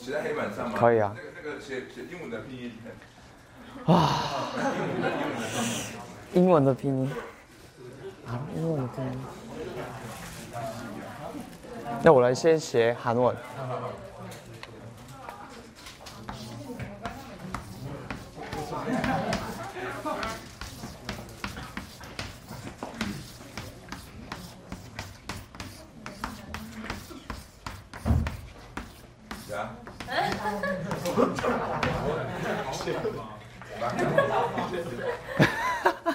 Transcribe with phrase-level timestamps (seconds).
[0.00, 0.78] 写在黑板上吗？
[0.78, 2.72] 可以啊那个那个写写英文的拼音。
[3.84, 4.52] 啊，
[6.32, 7.12] 英文的拼音。
[8.26, 9.12] 啊，英文的拼音。
[12.02, 13.36] 那我来先写韩文。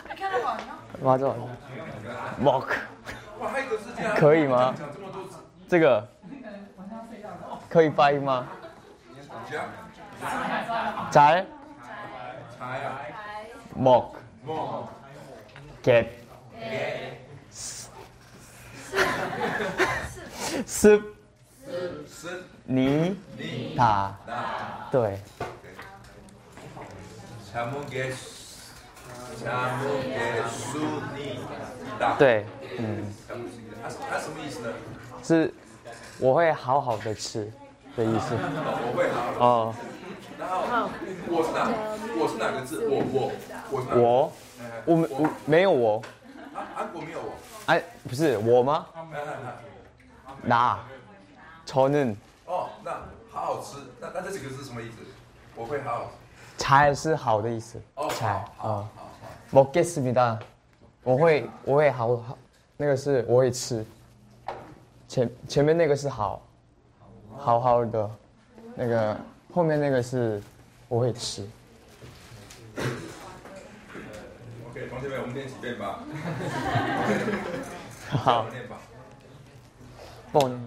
[0.04, 0.78] 이렇게 하는 거 아니야?
[1.00, 1.34] 맞아.
[2.38, 2.66] 먹.
[3.40, 4.14] 哇，还有一个是这样。
[4.16, 5.38] 可以吗讲这么多次，
[5.68, 6.06] 这个
[7.68, 8.46] 可以发音吗？
[9.48, 9.66] 这样。
[11.10, 11.46] 잘
[12.58, 13.00] 茶呀，
[13.74, 14.12] 먹
[14.44, 14.86] 梦
[15.82, 16.06] get
[17.50, 17.88] 是
[20.66, 21.02] 습
[22.65, 23.15] 尼
[23.77, 24.15] 塔，
[24.91, 25.19] 对。
[32.17, 32.45] 对，
[32.77, 33.05] 嗯。
[34.19, 34.69] 什么意思呢？
[35.23, 35.53] 是
[36.19, 37.51] 我会好好的吃
[37.95, 38.35] 的意思。
[38.35, 39.45] 我会好好。
[39.45, 39.75] 哦。
[40.37, 40.89] 然后
[41.27, 41.69] 我是哪？
[42.17, 42.87] 我是哪个字？
[42.87, 43.31] 我我
[43.71, 44.31] 我我
[44.85, 46.01] 我我没有我。
[46.73, 47.33] 韩国没有我。
[47.67, 48.85] 哎，不是我吗？
[50.43, 50.79] 哪？
[51.66, 52.92] 저는 哦，那
[53.30, 53.78] 好好吃。
[54.00, 54.96] 那那这几个是什么意思？
[55.54, 56.10] 我会好好吃。
[56.58, 57.80] 잘是好的意思。
[57.94, 59.64] 哦， 잘 好好哦，好好。
[59.72, 60.38] 먹겠습니다.
[61.02, 62.36] 我会我会好好，
[62.76, 63.84] 那个是我会吃。
[65.08, 66.42] 前前面那个是好，
[67.36, 68.10] 好好的，
[68.74, 69.16] 那个
[69.54, 70.42] 后面那个是
[70.88, 71.48] 我会吃。
[74.70, 76.00] OK，同学们，我们练几遍吧。
[78.10, 78.76] 好我们 练吧。
[80.32, 80.58] 뻔.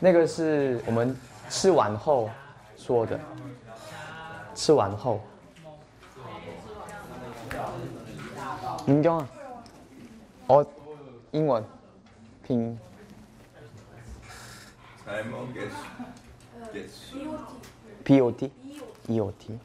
[0.00, 1.16] 那个是我们
[1.48, 2.28] 吃完后
[2.76, 3.18] 说的。
[4.54, 5.20] 吃完后。
[8.86, 9.28] 明讲啊。
[10.48, 10.66] 哦，
[11.30, 11.64] 英文
[12.42, 12.78] 拼音。
[18.04, 18.52] P O T
[19.06, 19.58] E O T。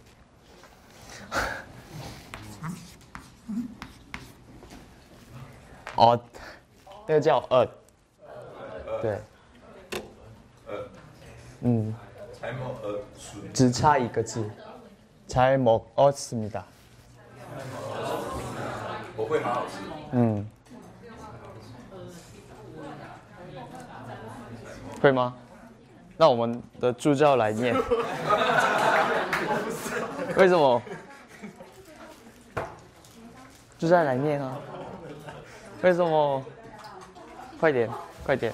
[5.96, 6.17] 哦，
[7.06, 7.46] 那个叫。
[9.01, 9.19] 对，
[11.61, 11.95] 嗯，
[13.53, 14.43] 只差一个字，
[15.27, 16.63] 잘먹었습니 다。
[19.15, 19.77] 我会好好吃。
[20.11, 20.45] 嗯，
[25.01, 25.35] 会吗？
[26.17, 27.75] 那我们的助教来念。
[30.35, 30.81] 为什么？
[33.77, 34.57] 助教来念啊？
[35.81, 36.43] 为什么？
[37.59, 37.90] 快点，
[38.23, 38.53] 快点。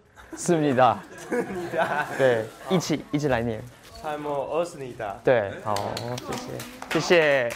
[0.37, 0.99] 是你的？
[1.29, 2.05] 是你的。
[2.17, 3.63] 对一起一起来念。
[4.01, 5.21] timeoversny 的。
[5.23, 5.75] 对好
[6.17, 7.53] 谢谢谢谢。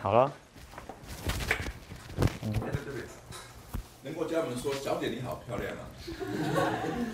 [0.00, 0.32] 好了。
[4.02, 5.76] 能够加盟说小姐你好漂亮。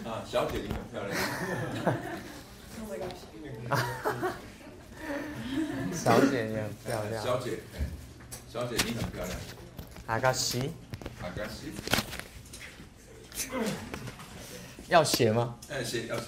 [0.05, 1.19] 啊小姐你很漂亮。
[3.69, 3.79] 啊
[5.93, 7.59] 小姐你很漂亮小姐
[8.51, 9.39] 小姐你很漂亮。
[10.07, 10.73] 阿加西。
[11.21, 11.73] 阿加西。
[14.89, 15.57] 要写吗？
[15.71, 16.25] 哎，写要写。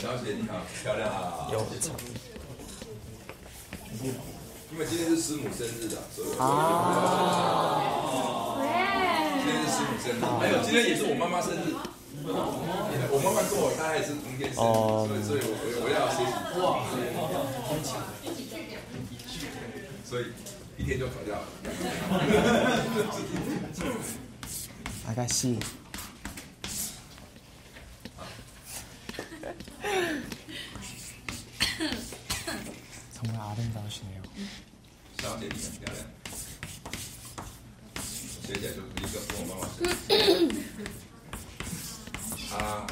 [0.00, 1.48] 小姐你好，漂亮啊！
[1.50, 1.58] 有
[4.72, 6.44] 因为今天是师母生日的，所以我啊，
[9.40, 11.74] 今天是师母生日，还有今天也是我妈妈生日。
[13.10, 16.30] 我妈妈跟我她也是同天生哦日，所以所以我我我要谢谢。
[16.60, 16.64] 哇，
[20.04, 20.22] 所以
[20.76, 21.46] 一天就跑掉了。
[25.06, 25.58] 아가씨.
[33.12, 34.22] 정말 아름다우시네요.
[42.52, 42.86] 아,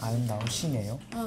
[0.00, 0.98] 아름다우시네요.
[1.14, 1.26] 어.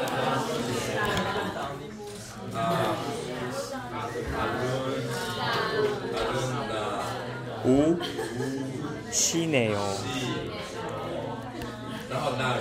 [7.65, 7.97] 五
[9.11, 9.77] 七奶油
[12.09, 12.57] 然后那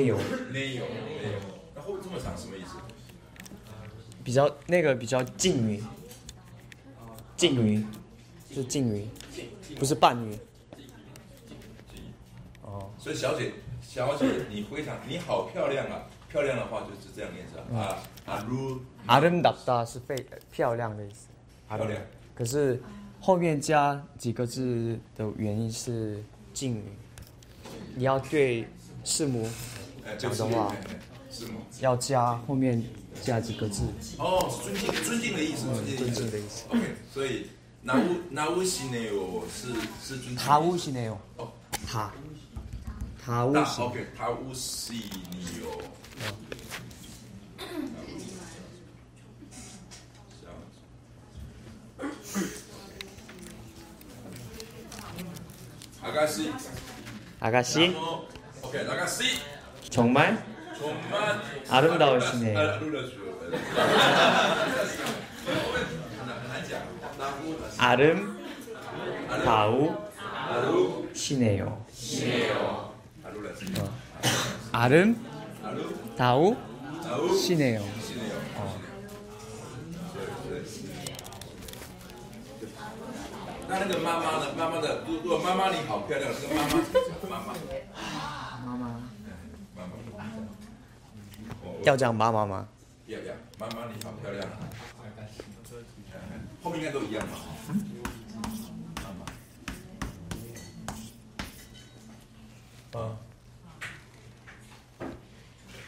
[0.00, 0.16] 有
[0.48, 0.86] 那个。
[2.02, 2.76] 这么长什么意思？
[4.22, 5.82] 比较那个比较静云
[7.36, 7.86] 静云
[8.52, 9.08] 是静云
[9.78, 10.38] 不是半云
[12.98, 13.52] 所以小姐
[13.82, 16.06] 小姐你非常你好漂亮啊。
[16.28, 17.96] 漂亮的话就是这样念着啊。
[18.26, 20.14] 阿如阿珍达达是非
[20.50, 21.28] 漂亮的意思。
[21.68, 22.00] 漂亮。
[22.34, 22.82] 可是
[23.25, 26.83] 后面加几个字的原因是敬语，
[27.95, 28.67] 你要对
[29.03, 29.47] 师母
[30.05, 30.99] 哎，讲的话哎哎
[31.31, 31.53] 是吗？
[31.79, 32.83] 要加后面
[33.21, 33.83] 加几个字，
[34.17, 36.65] 哦，是尊敬尊敬的意思，尊敬的尊意思敬的意思。
[36.69, 36.81] OK，
[37.13, 37.47] 所以
[37.83, 40.45] 나우나우시네요是是尊敬的意思。
[40.45, 41.17] 다우시네요.
[41.37, 41.51] 哦，
[41.87, 42.09] 다.
[43.25, 43.81] 那 다우시.
[43.81, 45.81] OK，他无视你有。
[56.06, 56.52] 아가씨.
[57.40, 57.96] 아가씨.
[58.62, 59.24] 오케이 아가씨.
[59.90, 60.44] 정말?
[60.78, 62.56] 정말 아름다우시네.
[62.56, 62.80] 아,
[67.78, 68.38] 아름
[69.44, 69.96] 다우
[71.12, 71.84] 시네요.
[74.72, 75.26] 아름
[76.16, 76.56] 다우
[77.36, 77.80] 시네요.
[83.67, 84.53] 那那个妈妈呢？
[84.57, 87.53] 妈妈的，如如果妈妈你好漂亮，这个妈妈怎么讲妈妈，
[88.65, 89.85] 妈妈妈妈，
[91.63, 92.67] 我要讲妈妈吗？
[93.07, 94.47] 要要，妈妈你好漂亮。
[96.63, 97.33] 后面应该都一样吧？
[98.99, 99.25] 妈妈，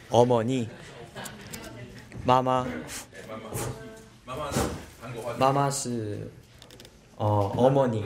[0.10, 0.68] 어머니
[2.26, 2.72] 마마 哎，
[3.30, 3.44] 妈妈，
[4.26, 4.58] 妈妈呢？
[5.02, 5.34] 韩国话。
[5.38, 6.32] 마마 是
[7.21, 8.05] 어, 어머니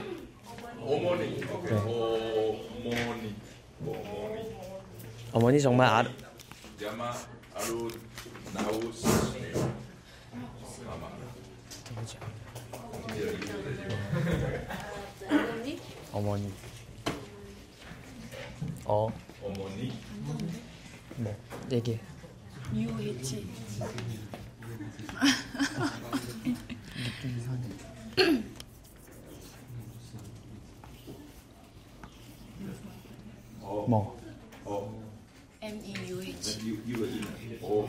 [0.81, 1.45] 어머니.
[1.45, 1.79] 오케이.
[1.79, 3.37] 어머니.
[3.85, 4.57] 어머니.
[5.33, 6.05] 어머니 정말 아,
[6.83, 7.13] 야마
[7.55, 7.91] 아루.
[10.87, 11.11] 마마.
[11.91, 12.17] 누구지?
[15.31, 15.81] 어머니?
[16.13, 16.53] 어머니
[18.87, 19.13] 어?
[19.45, 19.93] 어머니.
[21.17, 21.37] 뭐
[21.71, 22.01] 얘기해
[22.75, 23.47] 유해치.
[23.79, 23.87] 어.
[33.81, 34.19] 뭐.
[35.63, 36.59] M E U H.
[37.63, 37.89] 어.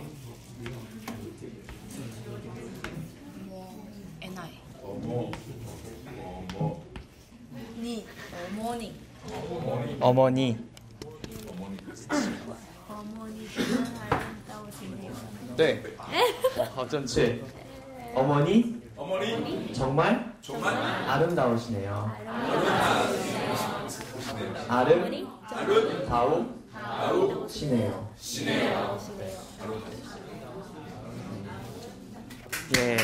[3.45, 3.87] 뭐
[4.21, 4.59] N I.
[7.81, 8.05] 니
[8.55, 8.93] 어머니.
[9.99, 9.99] 어머니.
[9.99, 10.57] 어머니
[15.57, 15.81] 네.
[15.81, 15.83] 네.
[16.75, 17.43] 어쩐지
[18.15, 20.74] 어머니 어머니 정말 정말
[21.08, 22.10] 아름다우시네요.
[24.68, 25.26] 어머니
[26.88, 28.08] 아름다우시네요.
[32.76, 32.96] 예.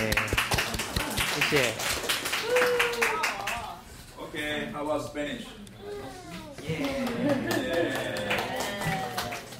[1.35, 1.75] 谢谢.
[4.21, 5.47] OK How about Spanish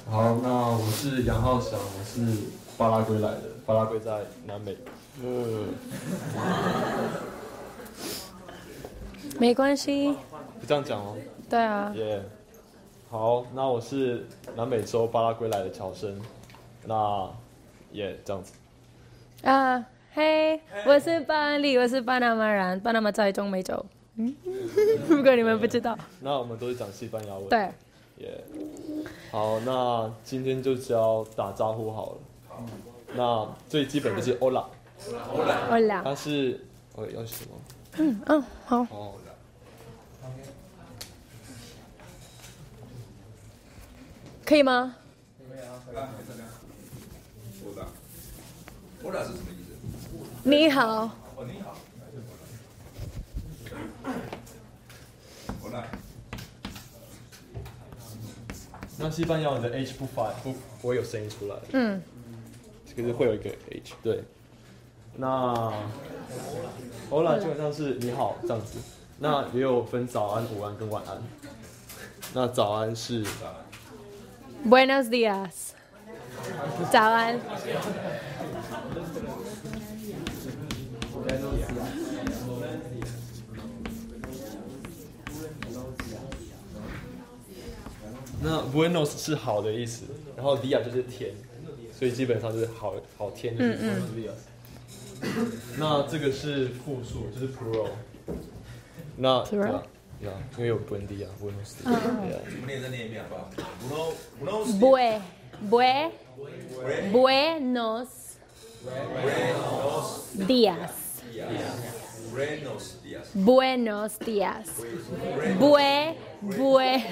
[0.09, 0.47] 好，那
[0.77, 2.21] 我是杨浩翔，我是
[2.77, 4.77] 巴拉圭来的，巴拉圭在南美。
[5.22, 5.66] 呃，
[9.38, 10.14] 没关系，
[10.60, 11.16] 不这样讲哦。
[11.48, 12.22] 对啊，耶、
[13.10, 16.18] 好，那我是南美洲巴拉圭来的乔生，
[16.86, 17.28] 那
[17.92, 18.54] 也、这样子。
[19.42, 19.84] 啊，
[20.14, 23.84] 嘿，我是巴黎，我是巴拿马人，巴拿马在中美洲。
[24.16, 24.34] 嗯，
[25.08, 27.48] 如果你们不知道，那我们都是讲西班牙文。
[27.48, 27.70] 对，
[28.18, 28.42] 耶、
[29.30, 32.18] 好，那今天就教打招呼好了。
[33.14, 34.64] 那最基本就是 Hola，
[35.08, 36.60] 我俩，它是
[36.94, 37.60] 哦要什么？
[37.98, 39.14] 嗯嗯，好，哦，
[44.44, 44.96] 可以吗？
[44.96, 44.96] 啊
[45.92, 46.08] 这样
[47.64, 47.86] 我的
[49.02, 49.70] 我的是什么意思
[50.44, 51.02] 你好，
[51.36, 51.76] 哦你好
[55.62, 55.88] 我来
[58.98, 62.02] 那西班牙文的 H 不发不不会有声音出来，嗯，
[62.94, 63.94] 可是会有一个 H。
[64.02, 64.22] 对，
[65.16, 65.72] 那
[67.10, 68.78] Hola 基本上是你好这样子，
[69.18, 71.20] 那也有分早安、午安跟晚安。
[72.32, 73.24] 那早安是
[74.64, 75.72] ？Buenos días，
[76.92, 77.38] 早安，
[88.42, 90.04] 那 Buenos 是好的意思，
[90.36, 91.34] 然后 dia 就是天，
[91.92, 94.49] 所以基本上就是好好天就是 Buenos dias。
[95.77, 97.89] 那这个是复数，就是 plural。
[99.17, 99.83] 那 Plural 对啊
[100.19, 101.85] 对啊因为有 buen dia、Buenos dias。
[101.85, 105.21] 对啊我们念再念一遍好不好 Uno Uno bue
[105.69, 106.11] bue
[107.11, 108.07] buenos
[110.47, 110.91] días。
[112.33, 114.67] Buenos días Buenos días.
[115.57, 117.03] Bue, bue,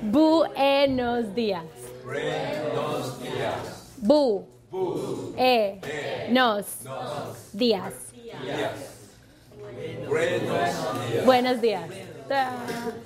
[0.00, 1.64] buenos días.
[2.04, 3.54] Buenos días
[4.02, 4.46] Bu,
[5.36, 5.78] e,
[6.30, 6.66] nos,
[7.52, 7.94] días.
[8.12, 8.78] días
[10.08, 11.90] Buenos días Buenos días.
[12.28, 12.52] 对啊，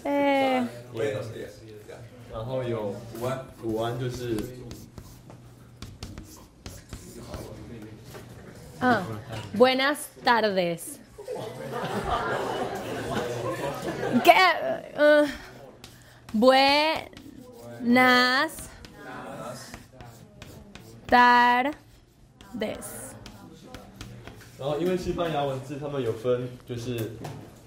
[0.05, 1.53] 哎， Buenos días
[2.33, 4.37] 然后有午安午安就是
[8.81, 9.03] 嗯，
[9.55, 10.99] Buenas tardes.
[14.23, 14.35] ¿Qué?
[14.99, 15.27] Uh,
[17.81, 18.53] buenas
[21.10, 21.74] tardes.
[24.58, 27.12] 然后因为西班牙文字他们有分就是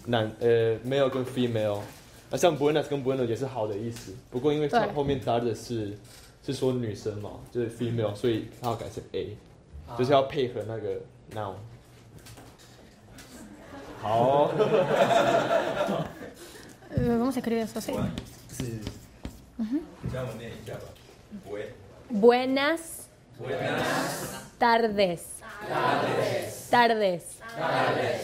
[0.06, 1.80] 男呃 male 跟 female，
[2.30, 5.96] 啊像 buenas 跟 bueno 也是好的意思，不过因为它后面搭的是
[6.44, 9.36] 是说女生嘛，就是 female，所以它要改成 a，
[9.96, 11.00] 就是要配合那个
[11.34, 11.54] noun。
[14.02, 14.50] 好
[16.94, 17.92] ，Eh, ¿Cómo se escribe eso así?
[20.10, 20.84] 这样我念一下吧
[22.12, 22.52] Buen
[23.38, 25.20] Buenas tardes.
[26.70, 27.22] Tardes.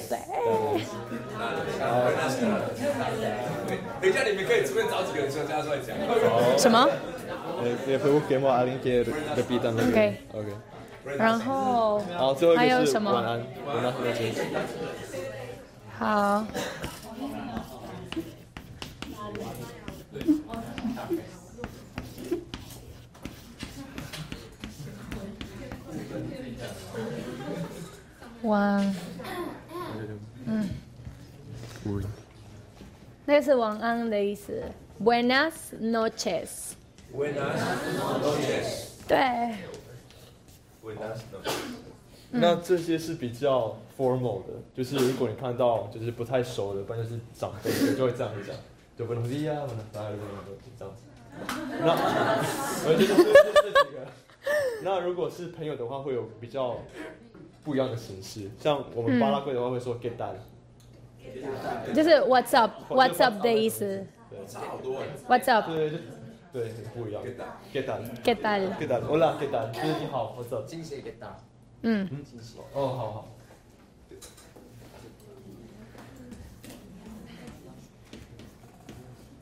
[0.09, 0.19] 对
[4.01, 5.97] 等一下你们可以随便找几个人说加出来讲
[6.59, 6.89] 什么
[7.63, 9.05] ？eh, busquemos a alguien que
[9.37, 10.15] repita lo que- Ok.
[10.33, 11.17] OK。
[11.19, 13.39] 然后好，最后一个是还有什么。
[15.99, 16.45] 好，
[28.43, 28.95] 晚，
[30.47, 30.69] 嗯，
[33.27, 34.63] 那个是晚安的意思。
[35.03, 36.73] Buenas noches。
[37.15, 37.59] Buenas
[37.99, 39.17] noches 对
[40.83, 41.53] ，Buenas noches
[42.31, 48.55] 那这些是比较 formal 的，就是如果你看到就是不太熟的，不然就是长辈的，就会这样讲，
[48.97, 49.75] 就 buenos 这样子。
[51.81, 51.93] 那
[52.87, 54.07] 呃就是这几个。
[54.83, 56.77] 那如果是朋友的话，会有比较
[57.65, 60.35] 不一样的形式，像我们巴拉圭的话会说 get that，
[61.95, 64.07] 就是 What's up，What's up 的意思。
[64.47, 65.67] 差好多哎 What's up？
[65.71, 65.97] 对，就
[66.53, 67.23] 对，很不一样。
[67.25, 68.01] Get that get that。
[68.23, 70.67] ¿Qué tal？get that，hola get that，就是你好，what's up？
[71.83, 72.09] 嗯，
[72.75, 73.29] 哦，好好。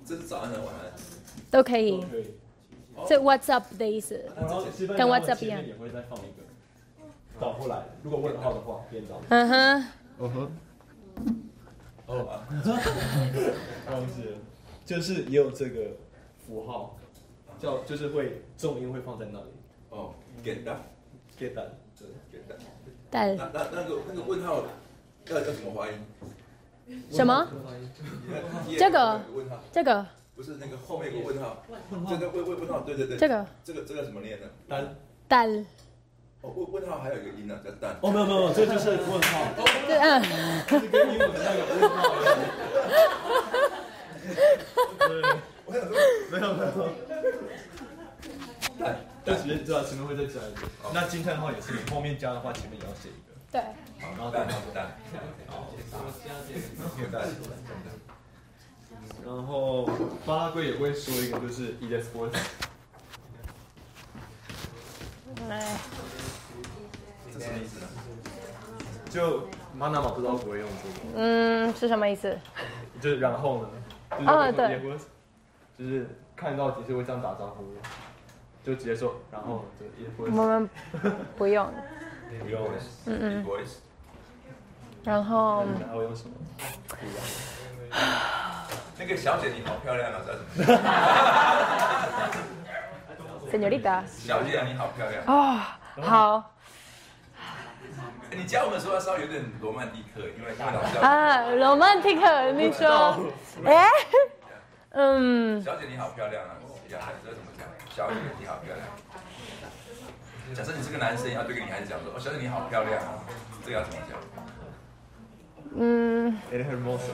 [0.04, 0.92] 这是早安的晚安。
[1.50, 2.00] 都可以。
[2.10, 2.34] 可以。
[3.08, 4.24] 这 What's up 的意思。
[4.96, 6.45] 跟 WhatsApp 一样也会再放一个
[7.40, 9.20] 倒过来，如果问号的话，变倒。
[9.28, 9.84] 嗯哼，
[10.18, 10.50] 哦哼。
[12.06, 12.24] 哦，
[13.90, 14.38] 忘记了，
[14.84, 15.96] 就是也有这个
[16.46, 16.96] 符号，
[17.58, 19.46] 叫就是会重音会放在那里。
[19.90, 20.14] 哦
[20.44, 22.08] ，get that，get that，对。
[22.30, 22.60] get that。
[23.10, 24.62] 但那那那个那个问号
[25.28, 25.94] 要要怎么发音？
[27.10, 27.48] 什么？
[28.78, 31.64] 这个问号这个不是那个后面有个问号，
[32.08, 34.46] 这个问问问号，对对对，这个这个这个怎么念呢？
[34.68, 34.94] 单
[35.26, 35.66] 但
[36.46, 37.96] 哦，问问号还有一个音呢，叫蛋。
[38.00, 39.52] 哦，没有没有，没有，这就是问号，
[39.86, 40.22] 对嗯，
[40.68, 42.30] 就是跟英文的那个问号一样。
[44.98, 45.10] 对，
[45.64, 45.90] 我想说，
[46.30, 46.70] 没有没有，
[48.78, 48.86] 蛋
[49.24, 50.68] 就直接知道前面会再加一个。
[50.94, 53.34] 那惊叹号也是，你后面加的话，前面也要写一个。
[53.50, 53.60] 对，
[53.98, 54.96] 然后蛋蛋蛋，
[57.10, 57.26] 蛋。
[59.24, 59.84] 然后
[60.24, 62.38] 巴拉圭也会说一个，就是 e s p o r t
[65.48, 65.76] 哎，
[67.38, 67.86] 这什么意思呢？
[69.10, 72.36] 就巴拿马不知道不会用这个，嗯，是什么意思？
[73.00, 73.68] 就是然后呢，
[74.18, 74.98] 就是哦对 e
[75.78, 77.64] 就是看到其实会这样打招呼，
[78.64, 80.68] 就直接说然后就 e 我们
[81.36, 81.72] 不用。
[82.42, 82.68] 不用，
[83.06, 83.44] 嗯嗯
[85.04, 86.34] 然后然后用什么？
[88.98, 90.78] 那个小姐你好漂亮啊，叫什么
[93.52, 95.22] ？，Señorita，小姐 你好漂亮。
[95.26, 95.60] 哦，
[96.02, 96.52] 好
[98.30, 103.30] 你教我们说要稍微有点罗曼蒂克，因为因为老师啊，romantic，你说，
[103.64, 103.88] 哎，
[104.90, 106.56] 嗯，小姐你好漂亮啊，
[106.90, 107.66] 呀，这怎么讲？
[107.88, 108.86] 小姐你好漂亮。
[110.54, 113.24] 假设你是个男生，要对个女孩子讲说，哦，小姐你好漂亮啊，
[113.64, 114.18] 这个要怎么讲？
[115.78, 117.12] 嗯 e hermoso。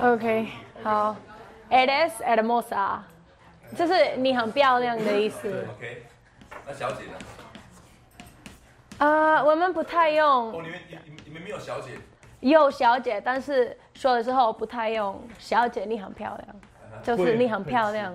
[0.00, 0.48] ，OK，
[0.82, 1.16] 好
[1.70, 3.00] ，eres hermosa，
[3.76, 5.66] 就是你很漂亮的意思。
[5.76, 6.06] OK，
[6.66, 7.18] 那小姐呢？
[8.98, 11.92] 啊，我们不太用哦，用你们你你你们没有小姐，
[12.40, 16.56] 有小姐，但是说的时候不太用小姐，你很漂亮，
[17.02, 18.14] 就是你很漂亮。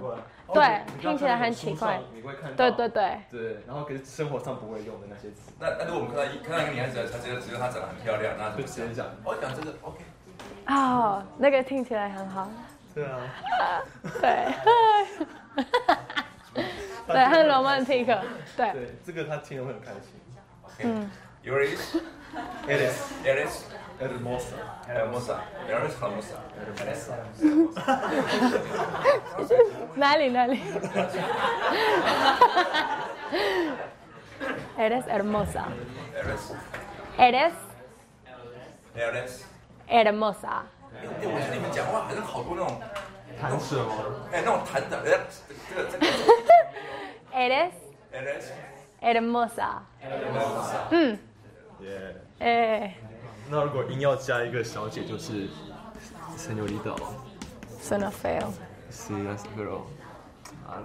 [0.53, 2.57] 对听起来很奇怪你会看到。
[2.57, 8.93] 对对对，对，然后可是生活上不会用的那些词，那那如果我们看到一看到一个女孩子，她觉得觉得她长得很漂亮，那就直接？
[8.93, 9.05] 讲。
[9.23, 10.03] 哦，讲这个 OK，
[10.67, 12.49] 哦，那个听起来很好。
[12.93, 13.19] 对啊。
[14.19, 14.47] 对，
[17.07, 18.05] 对，很 romantic。
[18.57, 20.19] 对，对，这个他听了会很开心。
[20.80, 21.10] 嗯
[21.44, 22.00] Yours
[22.66, 23.64] Eres Eres
[23.98, 24.56] hermosa。
[24.88, 25.40] hermosa.
[25.68, 26.36] Eres hermosa.
[29.94, 30.60] 哪里哪里？
[34.76, 35.64] Eres hermosa.
[36.14, 36.52] Eres
[37.16, 37.54] Eres
[38.96, 39.44] Eres。
[39.88, 40.64] hermosa.
[40.98, 42.80] 哎，我觉得你们讲话好像好多那种，
[43.40, 43.94] 弹舌吗？
[44.32, 45.20] 哎，那种弹的，哎，
[45.70, 46.06] 这个这个
[47.32, 47.72] Eres
[48.12, 48.50] Eres
[49.01, 49.81] Hermosa.
[50.91, 51.17] 嗯，
[51.81, 52.15] 耶。
[52.39, 52.95] 哎，
[53.49, 55.49] 那如果硬要加一个小姐，就是
[56.37, 56.95] señorita。
[57.81, 58.53] suena feo.
[58.91, 59.81] Sí, es pero.
[60.67, 60.83] 啊，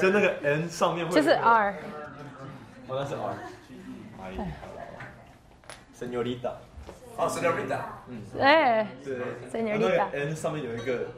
[0.00, 1.74] 就那个 n 上面会这是 R。
[2.88, 3.36] 哦，那是 r。
[5.94, 6.52] señorita。
[7.18, 7.80] 哦，Senorita，
[8.38, 9.16] 哎，对。
[9.50, 11.08] Señorita 那个 n 上面有一个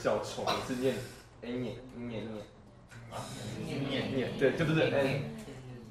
[0.00, 0.96] 小虫，是念
[1.42, 2.42] n 念念念。
[3.64, 5.22] 念念念，对，就不是 n，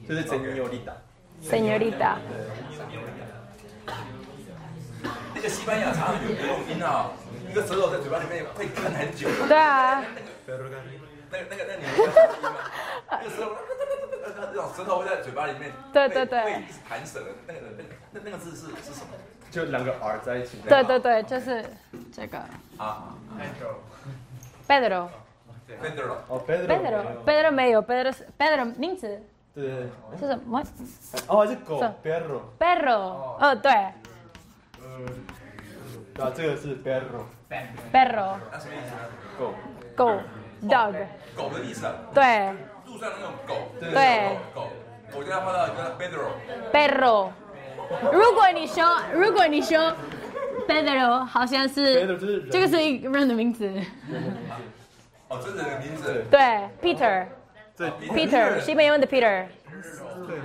[0.06, 0.96] 就是 señorita。
[1.42, 2.18] señorita。
[5.34, 7.12] 那个西班牙常常有有种音啊，
[7.50, 9.30] 一个舌头在嘴巴里面会啃很久。
[9.48, 10.04] 对啊，
[10.50, 10.64] 那个
[11.32, 12.58] 那个那个你们有听吗？
[13.10, 13.56] 那个舌头，
[14.36, 19.14] 那种舌头会在嘴巴里面，对对对会一直弹舌的，那个那那那个字是是什么？
[19.52, 20.58] 就两个 r 在一起。
[20.68, 21.66] 对对对，就是
[22.14, 22.38] 这个
[22.78, 25.08] 啊 Pedro。
[25.82, 26.68] ，Pedro，哦，Pedro。
[26.68, 29.22] Pedro Pedro 没有 Pedro 是 Pedro 名字
[29.54, 30.20] 对对对。
[30.20, 30.64] 是什么
[31.28, 32.42] 哦，还是狗是，perro。
[32.58, 32.98] ？Perro。
[33.40, 33.72] 哦，对
[34.82, 37.26] 呃啊，这个是 perro。
[37.92, 39.02] ，Perro 那什么意思呢？
[39.38, 39.54] 狗。
[39.96, 40.22] 狗
[40.64, 40.96] dog。
[41.36, 42.54] 狗的意思啊，对
[43.02, 44.70] 路上那种狗，对狗，
[45.18, 47.32] 我叫他碰到一个 Pedro，Pedro。
[48.14, 49.92] 如果你说如果你说
[50.68, 53.68] Pedro，好像是是这个是一个人的名字。
[55.30, 57.26] 哦，这是人的名字，对，Peter。
[57.76, 59.48] 对 Peter，西班牙文的 Peter。
[60.28, 60.38] 对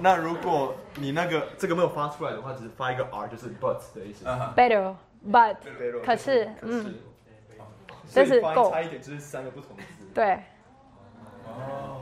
[0.00, 4.26] 那如果你那个这个没有发出来的话，只是发一个 r，就是 but 的意思。
[4.26, 4.96] 啊哈，Pedro
[5.30, 6.94] but Pero 可是可嗯
[8.12, 9.76] 这是够差一点，就是三个不同。
[10.14, 10.38] 对
[11.44, 12.00] 哦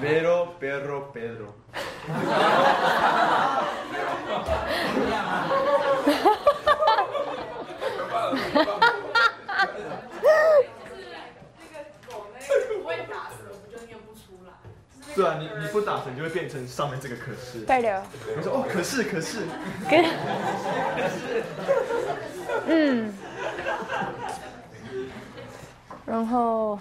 [0.00, 1.52] Pero perro Pedro。
[15.14, 17.60] 对啊，你你不打成就会变成上面这个可是。
[17.60, 18.02] 对的。
[18.36, 19.46] 我说哦，可是可是。
[19.88, 20.04] 跟，
[22.66, 23.14] 嗯，
[26.06, 26.78] 然后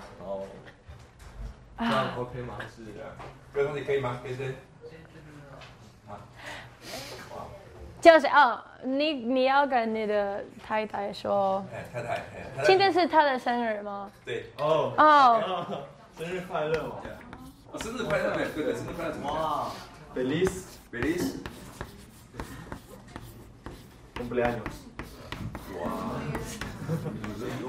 [1.77, 2.55] 这样 OK 吗？
[2.75, 2.83] 是。
[3.53, 4.19] 各位同学可以吗？
[4.23, 4.55] 可以对。
[8.01, 14.11] 就是哦，你你要跟你的太太说，哎，太太，哎，今天是她的生日吗？
[14.25, 16.95] 对，哦，哦，生日快乐嘛！
[17.71, 19.71] 哦，生日快乐，对对，生日快乐哇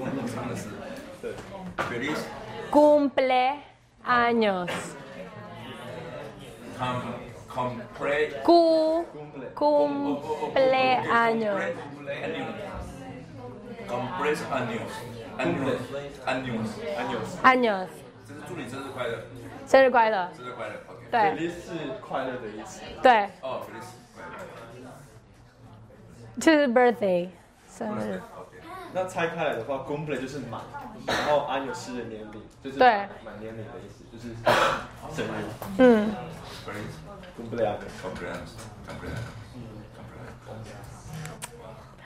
[0.04, 0.68] 那么长的字，
[1.23, 1.33] 对，
[1.89, 2.19] Feliz
[2.71, 4.69] cumpleaños。
[6.79, 7.01] com
[7.49, 9.05] compre cu
[9.53, 11.61] cumpleaños
[13.87, 14.91] compres años
[15.37, 15.81] años
[16.25, 17.87] años años， años，
[18.25, 19.25] 这是祝你生日快乐，
[19.67, 20.31] 生日快乐。
[20.37, 21.01] 生日快乐，OK。
[21.11, 21.69] 对 Feliz 是
[21.99, 22.81] 快乐的意思。
[23.01, 24.37] 对，哦，Feliz 快乐
[26.39, 27.29] 就是 birthday
[27.67, 28.21] 生日。
[28.94, 30.60] 那拆开来的话，cumple 就是满，
[31.06, 32.88] 然后 años 是年龄，就是对
[33.24, 34.32] 满年龄的意思，就是
[35.12, 35.28] 生日。
[35.78, 36.14] 嗯。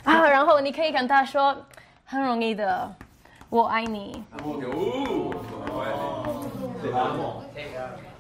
[0.05, 1.55] 啊，然后你可以跟他说，
[2.07, 2.90] 很容易的，
[3.51, 5.44] 我爱你哦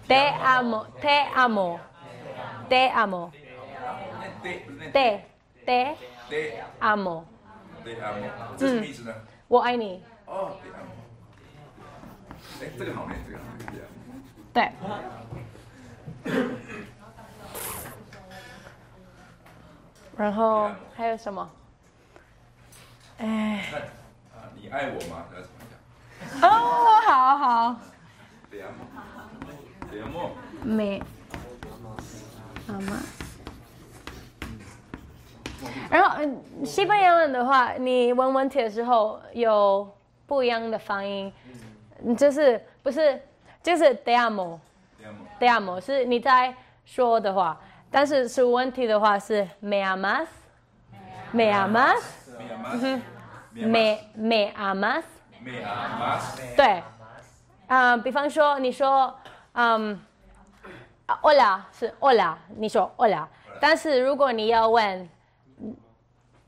[0.06, 0.32] ，Te
[1.34, 1.78] amo。
[2.68, 3.30] ，te amo，
[4.42, 5.20] 对，不是那 te
[5.64, 5.96] te
[6.28, 7.24] 对 amo，
[7.88, 9.14] 对 amo，这什么意思呢？
[9.48, 10.02] 我爱你。
[10.26, 10.92] 哦，对 amo。
[12.60, 13.38] 哎，这个好呢，这个
[14.52, 14.70] 对。
[20.18, 21.50] 然后还有什么？
[23.16, 23.64] 哎，
[24.54, 25.24] 你爱我吗？
[25.34, 26.50] 要怎么讲？
[26.50, 27.80] 哦，好好，
[28.50, 28.84] 对 amo。
[29.90, 30.32] 对 amo。
[30.62, 31.02] 没，
[32.66, 33.00] 妈妈。
[35.90, 39.88] 然后，嗯，西班牙文的话，你问问题的时候有
[40.26, 41.32] 不一样的发音，
[42.04, 43.20] 嗯就是不是
[43.62, 47.58] 就是 de amo，de amo 是你在说的话，
[47.90, 53.00] 但是是问题的话是 me amas，me amas，Me amas。
[53.54, 56.56] me me amas，Me amas。
[56.56, 56.82] 对，
[57.66, 59.14] 啊、比方说你说，
[59.52, 59.98] 嗯、
[61.06, 63.26] 啊 hola 是 hola，你说 hola，
[63.58, 65.08] 但是如果你要问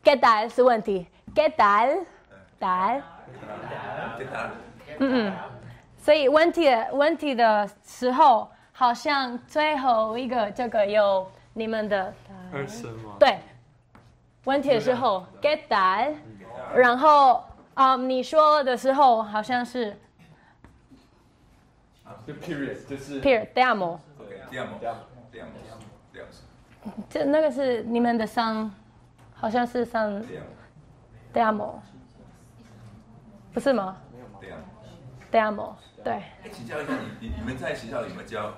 [0.02, 4.50] qué tal 是问题，qué tal，tal，¿Qué tal？
[4.98, 5.32] 嗯嗯，
[5.98, 12.12] 所以问题的问题的时候，好像最后一个这个有你们的
[12.52, 13.16] 二声吗？
[13.18, 13.38] 对，
[14.44, 16.14] 问题的时候 get that，
[16.74, 19.96] 然后啊、你说的时候好像是
[22.26, 23.20] 就 period 就是。
[23.22, 23.98] amo。
[24.50, 24.78] Te amo。
[25.30, 25.46] Te amo。
[27.08, 28.70] 这那个是你们的上，
[29.40, 30.22] 好像是上
[31.32, 31.74] demo，
[33.54, 33.96] 不是吗
[35.30, 35.54] Te amo。
[35.56, 35.74] ？demo，
[36.04, 38.52] 对，哎，请教一下，你你你们在学校有没有教？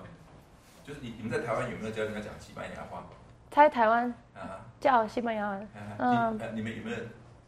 [0.84, 3.04] 就是你你们在台湾有没有教人家讲西班牙话？
[3.50, 6.96] 在台湾啊，教西班牙文，嗯，嗯你呃你们有没有？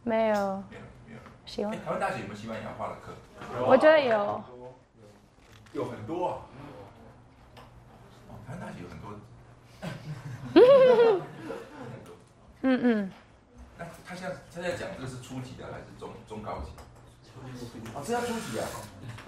[0.04, 0.62] 没有没有
[1.08, 1.18] 没有。
[1.46, 3.12] 喜欢哎，，台湾大学有没有西班牙话的课？
[3.66, 4.44] 我觉得有，
[5.72, 6.38] 有很多啊。
[8.28, 9.10] 哦，台湾大学有很多。
[12.62, 13.23] 嗯 嗯，那
[14.06, 16.70] 他现在他在讲这个是初级的还是中中高级？
[17.94, 18.64] 哦，这要初级啊！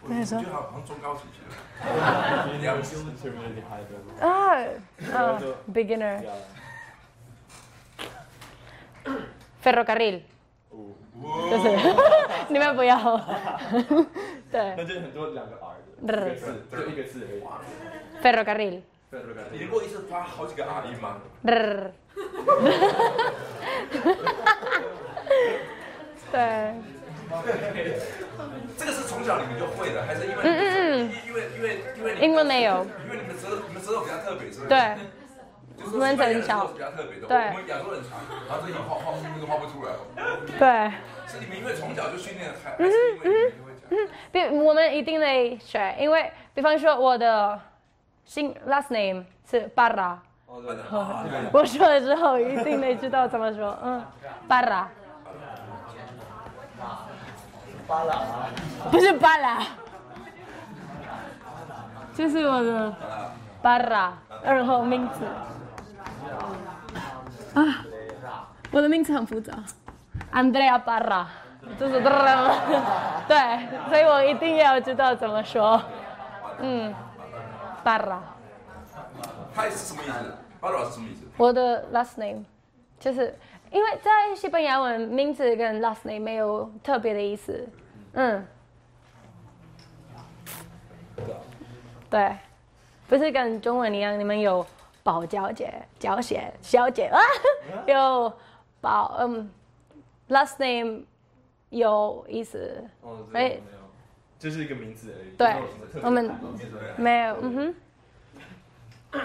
[0.03, 1.53] 我觉得好像中高级去了。
[4.21, 4.29] 啊
[5.13, 5.41] 啊
[5.73, 6.23] ，beginner。
[9.63, 10.21] Ferrocarril，
[11.51, 11.65] 就是
[12.49, 12.97] 你们不要，
[14.53, 17.43] 那对就很多两个 R 的，一个字就一个字而已。
[18.23, 18.83] ，ferrocarril，
[19.53, 21.19] 你能够一次发好几个 R 音吗？
[26.33, 26.75] 对，
[28.77, 30.63] 这个是从小你们就会的，还是因为嗯嗯
[31.09, 31.13] 嗯。
[31.27, 34.69] 因为因为因为你们英文没有，因为你们舌头你们舌头比较特别，是不是？
[34.69, 34.97] 对，
[35.79, 37.37] 就是说我们很小比较特别的，对。
[37.37, 39.93] 我们亚洲人长，然后这里画画那个画不出来，
[40.59, 40.91] 对，
[41.29, 44.13] 是你们因为从小就训练，还还是因为你们就会讲？
[44.33, 47.59] 比我们一定得学，因为比方说我的
[48.27, 50.21] 姓 last name 是 Barra，啊
[51.53, 54.05] 我说了之后一定得知道怎么说，嗯
[54.49, 54.87] ，Barra，
[57.87, 58.51] 巴拉啊，
[58.91, 59.65] 不是 Barra，
[62.15, 62.97] 这是我的啊
[63.63, 64.11] Barra，
[64.43, 65.25] 然后名字。
[67.55, 67.85] 啊，
[68.73, 69.55] 我的名字很复杂
[70.33, 71.25] ，Andrea Barra，
[71.79, 72.01] 就是
[73.29, 75.81] 对，所以我一定要知道怎么说。
[76.59, 76.93] 嗯
[77.87, 78.19] ，Barra，
[79.55, 80.35] 它是什么意思？
[80.59, 81.25] 巴罗是什么意思？
[81.37, 82.45] 我的 last name
[82.99, 83.33] 就是
[83.71, 87.69] 因为在西班牙文名字跟 last name 没有特别的意思。
[88.15, 88.45] 嗯，
[92.11, 92.37] 对，
[93.07, 94.67] 不是跟中文一样，你们有
[95.05, 97.21] 保小姐、小姐、小姐啊，
[97.87, 98.33] 有
[98.81, 99.49] 保嗯
[100.31, 101.05] ，last name
[101.69, 103.19] 有意思，哦，
[104.47, 105.31] 就是一个名字而已。
[105.37, 105.57] 对
[106.05, 106.25] 我们
[106.97, 107.75] 没有，嗯哼，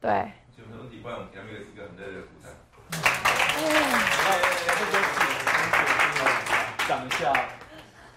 [0.00, 2.52] 对，就没问题，不然我们给他们一个热烈的鼓掌。
[6.86, 7.32] 讲一下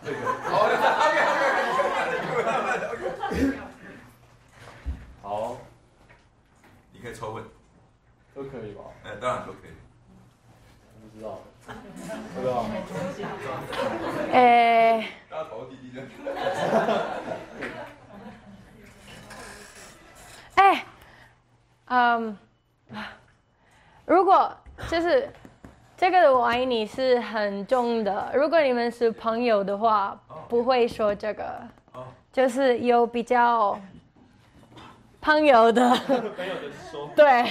[0.06, 0.20] 这个。
[0.44, 1.42] 好的，OK OK
[2.94, 3.58] OK。
[5.24, 5.58] 好，
[6.92, 7.44] 你可以抽问，
[8.36, 8.84] 都可以吧？
[9.04, 9.72] 哎，当然都可以。
[10.94, 11.42] 我不知道，
[20.56, 20.86] 哎，
[21.88, 22.38] 嗯，
[24.06, 24.52] 如果
[24.90, 25.30] 就是
[25.96, 31.62] 这个我爱你是很重的，如果你们是朋友的话，不会说这个，
[32.32, 33.80] 就是有比较
[35.22, 37.46] 朋友的，朋友的说，对，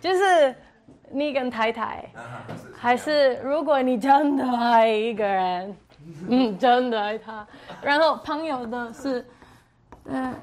[0.00, 0.54] 就是
[1.14, 2.04] 你跟太太，
[2.76, 5.76] 还是如果你真的爱一个人，
[6.28, 7.46] 嗯，真的爱他，
[7.80, 9.24] 然后朋友的是，
[10.06, 10.34] 嗯。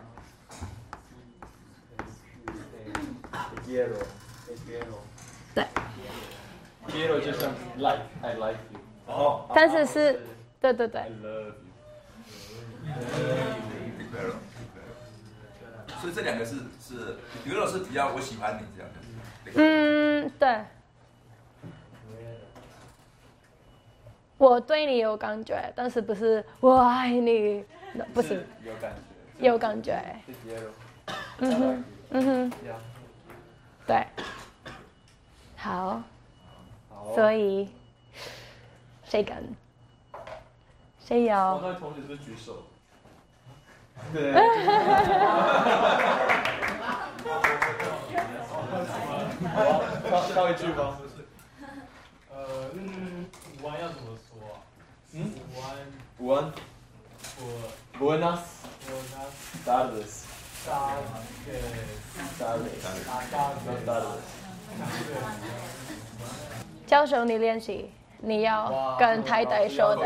[5.53, 5.65] 对
[6.87, 8.79] ，quiero 就像 like，I like you。
[9.07, 10.21] 哦但是是，
[10.59, 11.01] 对对对。
[16.01, 19.00] 所以这两个是是，有的是比较我喜欢你这样的。
[19.55, 20.61] 嗯，对，
[24.37, 27.63] 我对你有感觉，但是不是我爱你，
[28.13, 28.97] 不是有感觉。
[29.39, 29.99] 有感觉，
[31.39, 32.51] 嗯哼，嗯哼，
[33.87, 34.05] 对，
[35.57, 36.01] 好，
[36.89, 37.15] 好。
[37.15, 37.67] 所以
[39.03, 39.43] 谁敢？
[41.03, 41.59] 谁我要？
[41.59, 42.63] 那同学是举手？
[44.13, 44.33] 对。
[49.53, 49.57] 好，
[50.07, 50.99] 挑挑一句吧。
[52.31, 52.35] 呃，
[52.73, 53.25] 嗯，
[53.61, 54.31] 午安要怎么说？
[55.13, 55.65] 嗯，午安，
[56.19, 56.51] 午安。
[57.39, 57.41] 我
[57.99, 58.39] Buenas
[58.87, 59.15] 我拿
[59.65, 60.13] tardes。
[60.65, 61.19] tardes。
[62.39, 62.41] 大
[63.31, 63.33] 大
[63.65, 64.21] Buenas tardes。
[66.87, 70.05] 教授，你练习，你要跟太太说的。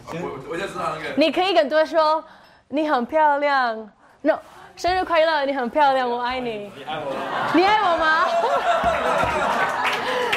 [0.00, 0.22] 呀呀呀呀呀！
[0.22, 1.14] 我我就知道那个。
[1.16, 2.24] 你可以跟多说，
[2.68, 3.90] 你很漂亮。
[4.22, 4.38] No，
[4.76, 6.70] 生日快乐，你很漂亮，我爱你。
[6.74, 7.50] 你爱我吗？
[7.54, 8.26] 你爱我吗？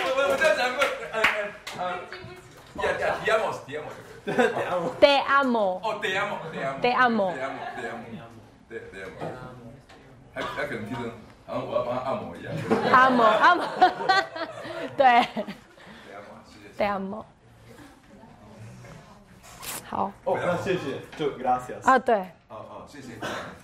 [0.06, 1.21] 我我在讲过，呃
[1.78, 3.93] 呃呃，呀呀，diamos diamos。
[5.02, 5.82] Te amo。
[5.84, 6.80] 哦，diamos diamos。
[6.82, 8.08] Te amo diamos diamos。
[8.69, 9.19] 对 diamos。
[10.34, 11.12] 还还可能听成
[11.45, 12.54] 好像我要帮他按摩一样。
[12.93, 13.63] amo amo。
[14.95, 15.06] 对
[16.08, 16.78] diamos，谢谢。
[16.78, 17.26] ，te amo。
[19.93, 21.84] 好哦，那谢谢，就 gracias。
[21.84, 22.15] 啊，对，
[22.49, 23.10] 哦哦，谢谢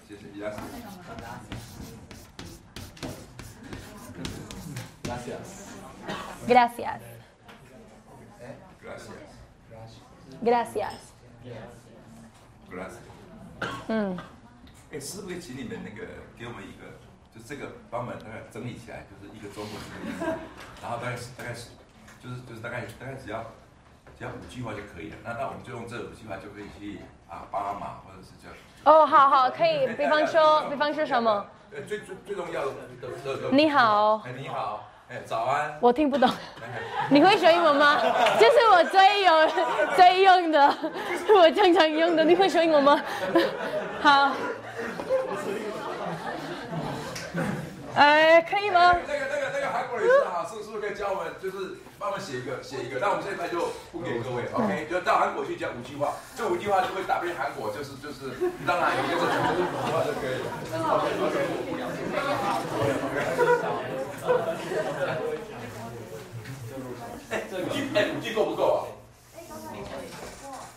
[0.07, 0.59] 谢谢，伊拉斯。
[5.03, 5.39] gracias。
[6.47, 6.99] gracias
[10.43, 10.93] Gracias
[12.69, 13.01] gracias。
[13.87, 14.15] 嗯，
[14.91, 16.05] 哎，是不是请你们那个
[16.37, 16.99] 给我们一个，
[17.33, 20.25] 就这个帮我们大概整理起来，就是一个中文的意思，
[20.83, 21.71] 然后大概是大概是
[22.21, 23.43] 就是就是大概大概只要
[24.19, 25.15] 只要五句话就可以了。
[25.23, 28.49] 那那我们就用这五句话就可以去啊巴马或者是叫
[28.83, 29.87] 哦，好好，可以。
[29.95, 31.45] 比方说，比方说什么？？
[31.71, 32.73] 呃，最最最重要的。
[33.51, 35.77] 你好哎，你好，哎，早安。
[35.79, 36.27] 我听不懂。
[36.61, 37.97] 哎你会说英文吗？
[38.37, 39.47] 这是我最有
[39.95, 40.67] 最用的，
[41.33, 42.25] 我常常用的。
[42.25, 43.01] 你会说英文吗？
[44.01, 44.31] 好。
[47.95, 48.95] 哎，可以吗？
[49.07, 52.97] 那个那个那个韩国人也是哈，是是不是可以教我们，就是帮我们写一个写一个？
[52.99, 54.87] 那我们现在就不给各位，OK？
[54.89, 58.31] 就到韩国去讲五句话，这五句话就会打遍韩国，就是就是，
[58.65, 60.47] 当然有些是讲这五句话就可以了。
[67.29, 68.87] 哎，五句哎五句够不够啊？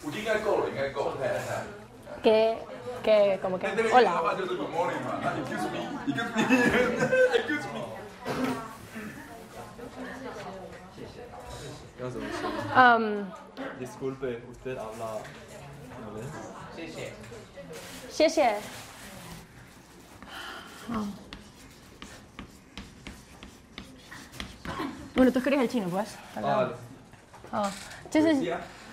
[0.02, 1.16] 五句应该够了，应该够了。
[1.22, 1.62] 哎哎
[2.22, 2.56] Que
[3.02, 4.22] que como que 那那个英文的 hola。
[4.22, 7.80] 话就是 Good morning 嘛，那 excuse me，excuse me，excuse me。
[12.02, 13.30] 要怎么说嗯
[13.80, 15.22] ，？Disculpe, usted habla
[16.02, 16.26] inglés.
[18.10, 18.60] 谢谢。
[20.88, 21.06] 好。
[25.14, 26.08] Bueno, tú escribes el chino, pues.
[26.34, 26.72] 啊，
[27.52, 27.70] 好，
[28.10, 28.34] 就是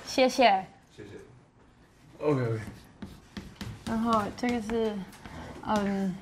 [0.06, 0.68] 谢谢。
[0.96, 1.10] 谢谢。
[2.20, 2.60] OK OK，
[3.86, 4.96] 然后这个是，
[5.66, 6.16] 嗯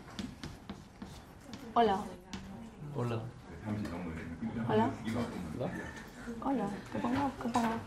[6.48, 6.68] Hola.
[6.94, 7.78] Que ponga, que ponga.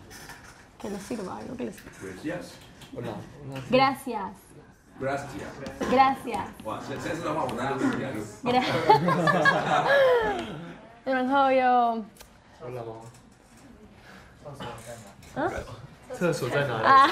[0.79, 1.91] Que le sirva algo, que le sirva.
[2.03, 2.53] Gracias.
[2.93, 3.09] 我了。
[3.71, 4.33] Gracias.
[5.01, 5.49] Gracias。
[5.91, 6.47] Gracias.
[6.65, 8.21] 哇，现现在的话，我拿着录音啊，就
[8.51, 8.85] Gracias.
[11.05, 12.05] 然后有
[12.61, 13.01] 我了吗？
[15.37, 15.49] 啊
[16.13, 16.85] 厕所在哪里？
[16.85, 17.11] 啊，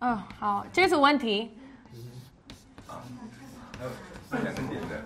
[0.00, 1.56] 哦，好，这个是问题。
[4.30, 5.02] 还有两个点的。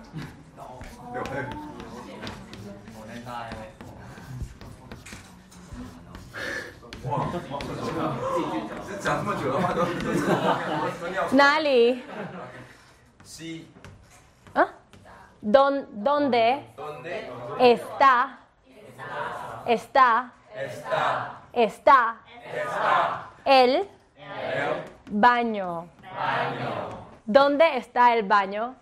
[1.13, 1.43] 对，还有
[9.00, 10.26] 讲这么久的话都都是
[11.00, 12.02] 都尿哪里？
[13.24, 13.66] 西
[14.54, 14.68] 啊？
[15.40, 18.38] Don dónde donde está
[19.66, 22.16] está está está
[23.44, 23.86] el
[25.10, 25.88] baño?
[27.26, 28.74] ¿Dónde está el baño?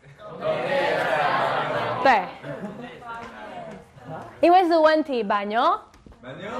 [2.02, 2.24] 对，
[4.40, 5.80] 因为是问题，baño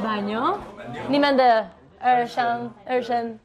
[0.04, 0.60] 马牛，
[1.10, 1.68] 你们的
[2.00, 3.40] 二声二声。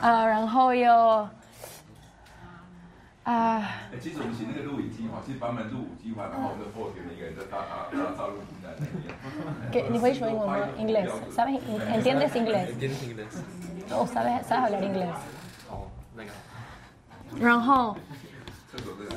[0.00, 1.28] 啊，然后又
[3.24, 3.68] 啊。
[4.00, 8.40] 其实我们请那个录影机哈，其实版本录五 G 嘛，然后我们的 Ford 一个人在大大大大陆。
[9.90, 13.36] 你会说英文吗？English，啥？Entiendes English？Entiendes English？
[13.90, 15.12] 哦，啥啥好聊 English？
[15.68, 16.30] 哦，那个。
[17.38, 17.96] 然后。
[18.72, 19.14] 厕所在？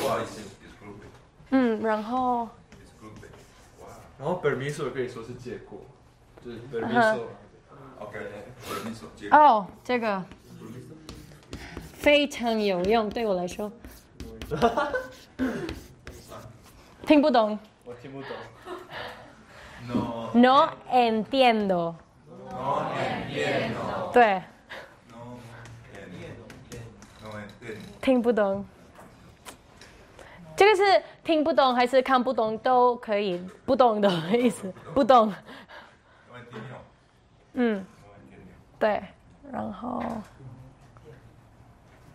[0.00, 1.06] 不好意思，Disculpe.
[1.50, 3.28] 嗯，然后 Disculpe.
[3.80, 3.86] 哇
[4.18, 5.82] 然后 permiso 可以说是借过，
[6.44, 6.88] 对对对
[9.30, 10.22] 哦这个
[11.94, 13.70] 非常有用对我来说。
[17.06, 17.58] 听不懂。
[17.84, 18.30] 我听不懂。
[19.88, 21.94] No no and 电脑
[22.50, 24.42] no and 电脑对
[25.08, 25.38] no
[27.60, 28.64] 对听不懂。
[30.56, 35.32] 这个是听不懂还是看不懂都可以不懂的意思不懂。
[37.54, 37.84] 嗯，
[38.78, 39.02] 对，
[39.50, 40.02] 然后，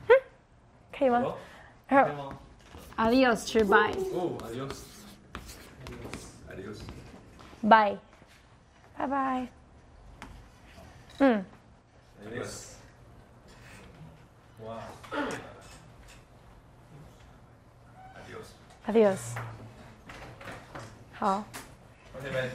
[0.08, 0.16] 嗯，
[0.98, 1.20] 可以吗？
[1.88, 2.38] 然后可以吗
[2.98, 4.84] ？，adios 是 bye 哦，adios。
[6.50, 6.80] Adiós.
[7.62, 7.98] bye，
[8.98, 9.48] 拜拜。
[11.20, 11.44] 嗯
[18.88, 19.36] adios。
[21.14, 21.44] 好，
[22.12, 22.52] 同学们，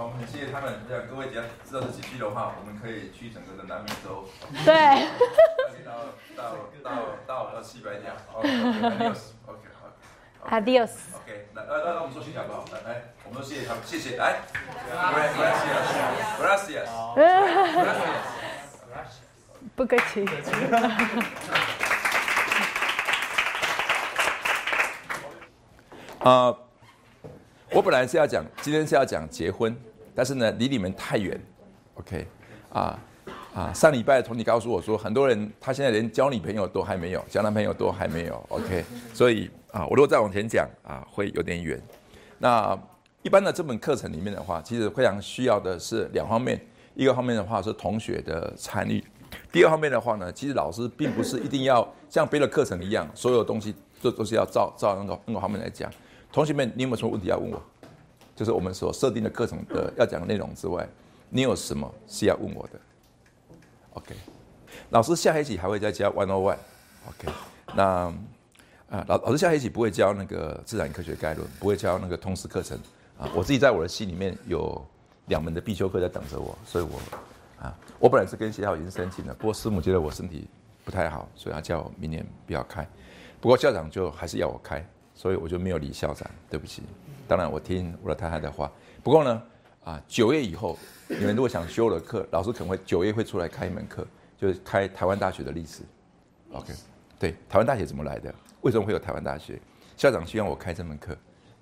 [0.00, 0.80] 啊，我们很谢谢他们。
[0.88, 4.24] 让各位只要知道这几句的话，我们可以去整个的南美洲，
[4.64, 5.04] 对，
[5.84, 5.92] 到
[6.34, 6.90] 到到
[7.26, 8.16] 到到西班牙。
[8.40, 9.18] Adiós.
[9.46, 9.60] OK.
[10.48, 10.90] adios。
[11.14, 12.64] OK，来来来，我们说谢谢好不好？
[12.72, 14.40] 来来，我们说谢谢他们，谢谢，来
[16.40, 16.88] ，Gracias，Gracias，Gracias。
[19.76, 20.24] 不客气。
[26.20, 26.56] 啊、
[27.70, 29.74] 我本来是要讲，今天是要讲结婚，
[30.14, 31.40] 但是呢，离你们太远
[31.94, 32.26] ，OK，
[32.72, 32.98] 啊
[33.54, 38.44] 啊，上礼拜同你告诉我说，很多人他现在连交女朋友都还没有，交男朋友都还没有。
[38.48, 41.80] OK，所以啊，我如果再往前讲啊，会有点远。
[42.38, 42.78] 那
[43.22, 46.60] 一般的这本课程里面的话，其实非常需要的是两方面，
[46.94, 49.02] 一个方面的话是同学的参与，
[49.52, 55.90] 第二方面的话呢，其实老师并不是一定要像别的课程一样，所有东西都都是要照照那个那个方面来讲。
[56.32, 57.62] 同学们，你有没有什么问题要问我？
[58.40, 60.88] 就是我们所设定的课程的要讲的内容之外，
[61.28, 62.80] 你有什么是要问我的
[63.92, 64.14] ？OK，
[64.88, 67.28] 老师下学期还会再教 One on One，OK，
[67.74, 67.84] 那
[68.88, 72.78] 啊老老师下学期不会教那个自然科学概论，不会教那个通识课程
[73.18, 73.28] 啊。
[73.34, 74.82] 我自己在我的系里面有
[75.26, 76.98] 两门的必修课在等着我，所以我
[77.62, 80.48] 啊，我本来是跟学校已经申请了，不过师母觉得我身体
[80.82, 82.88] 不太好，所以他叫我明年不要开。
[83.38, 84.82] 不过校长就还是要我开，
[85.14, 86.82] 所以我就没有理校长，对不起。
[87.30, 88.68] 当然我听我的太太的话。
[89.04, 89.40] 不过呢，
[89.84, 90.76] 啊，九月以后，
[91.06, 94.04] 你们如果想修我的课，老师可能会九月会出来开一门课，
[94.36, 95.82] 就是开台湾大学的历史。
[96.50, 96.72] OK，
[97.20, 98.34] 对，台湾大学怎么来的？
[98.62, 99.60] 为什么会有台湾大学？
[99.96, 101.16] 校长希望我开这门课，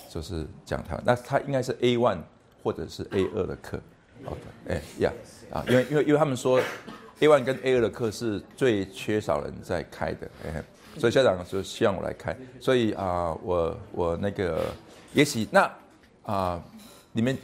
[0.08, 1.02] 就是讲台湾。
[1.04, 2.20] 那他应该是 A one
[2.62, 3.78] 或者是 A 二的课。
[4.24, 5.12] OK，哎呀，
[5.52, 6.58] 啊，因为因为因为他们说
[7.20, 10.64] A one 跟 A 二的课是最缺少人在开的，哎，
[10.96, 12.34] 所以校长就希望我来开。
[12.58, 14.64] 所以啊，我我那个。
[15.14, 15.70] 也许那
[16.24, 16.62] 啊，
[17.12, 17.36] 你们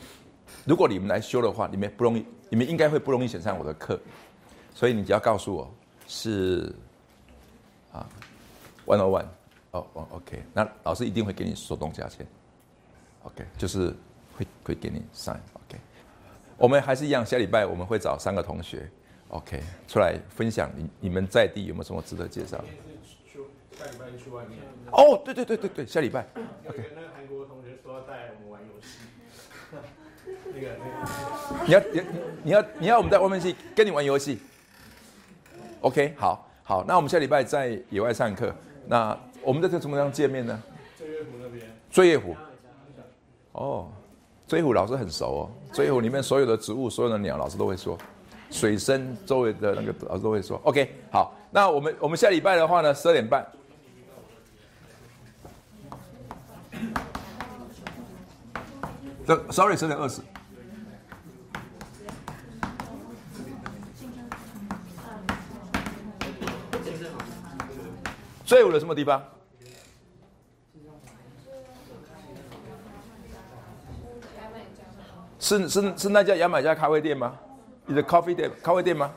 [0.65, 3.99] 如果你们来修的话，你们不容易，你们应该会不容易选上我的课，
[4.75, 5.75] 所以你只要告诉我
[6.07, 6.75] 是
[7.93, 8.07] 啊
[8.87, 9.27] ，one on one，
[9.71, 12.27] 哦哦，OK，那老师一定会给你手动加钱
[13.23, 13.95] ，OK，就是
[14.37, 15.79] 会会给你 sign，OK，
[16.59, 18.89] 我们还是一样，下礼拜我们会找三个同学
[19.29, 22.63] ，OK，出来分享你你们在地有没有什么值得介绍？
[23.77, 24.61] 下礼拜去外面。
[24.93, 26.25] 哦，对对对对对，下礼拜
[26.69, 27.04] ，OK。
[30.55, 30.69] 那个
[31.65, 32.03] 那个，你要你
[32.43, 34.39] 你要你要我们在外面去跟你玩游戏
[35.81, 38.55] ，OK，好，好，那我们下礼拜在野外上课，
[38.87, 40.63] 那我们在这怎么样见面呢？
[40.97, 41.67] 醉月湖那边。
[41.91, 42.37] 醉月湖。
[43.53, 43.89] 哦，
[44.47, 47.99] 追月湖老师很熟哦，追月湖里面所有的植物、所有的鸟，老师都会说，
[48.51, 53.47] 水深周围的那个老师都会说，OK，好，那我们我们下礼拜的话呢，十二点半。
[59.27, 60.21] 这，sorry，十点二十。
[68.45, 69.23] 最有的什么地方？
[75.41, 77.37] 是是是那家牙买加咖啡店吗？
[77.87, 79.11] 你的 coffee 店咖啡店吗？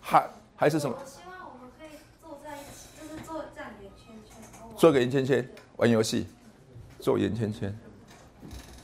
[0.00, 0.96] 还还是什么？
[1.06, 4.76] 希望我们可以坐在一起，就是做这样圆圈圈。
[4.76, 6.26] 做个圆圈圈，玩游戏，
[6.98, 7.76] 做圆圈圈。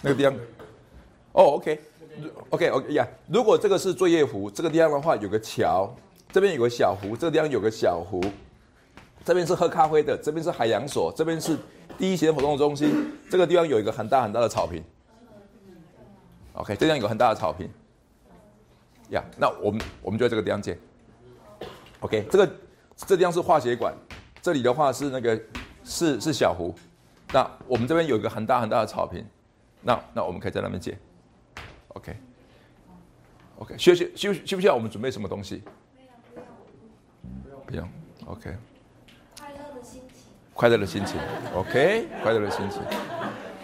[0.00, 0.32] 那个地方，
[1.32, 3.06] 哦，OK，OK，OK 呀。
[3.26, 5.92] 如果这个是作业湖，这个地方的话有个桥，
[6.32, 8.20] 这边有个小湖，这个地方有个小湖，
[9.24, 11.56] 这边是喝咖啡的，这边是海洋所，这边是
[11.98, 14.82] 第一线活动中心，这个地方有一个很大很大的草坪。
[16.52, 17.68] OK，这样有个很大的草坪。
[19.10, 20.78] 呀，那我们我们就在这个地方见。
[22.00, 22.48] OK，这个
[22.96, 23.92] 这地方是化学馆，
[24.40, 25.40] 这里的话是那个
[25.82, 26.74] 是是小湖，
[27.32, 29.24] 那我们这边有一个很大很大的草坪。
[29.80, 30.98] 那那我们可以在那边见
[31.88, 35.62] ，OK，OK，需需需需不需要我们准备什么东西？
[37.66, 37.88] 不用
[38.26, 38.56] ，OK。
[39.38, 40.16] 快乐的心情。
[40.54, 41.20] 快乐的心情
[41.54, 42.82] ，OK，快乐的心情。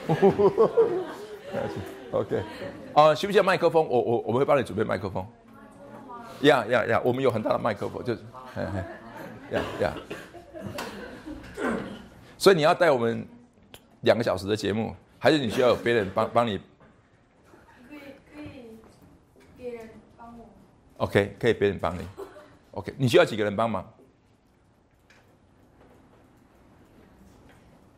[2.12, 2.42] OK，
[2.94, 3.84] 啊，需不需要麦克风？
[3.88, 5.26] 我我我们会帮你准备麦克风。
[6.42, 8.20] 呀呀呀，我们有很大的麦克风，就是，
[9.50, 9.92] 呀呀。
[12.36, 13.26] 所以你要带我们
[14.02, 14.94] 两个小时的节目。
[15.24, 16.58] 还是你需要有别人帮帮你？
[17.88, 17.98] 可以
[18.34, 18.76] 可以，
[19.56, 20.44] 别人帮我。
[20.98, 22.06] OK，可以别人帮你。
[22.72, 23.82] OK，你需要几个人帮忙？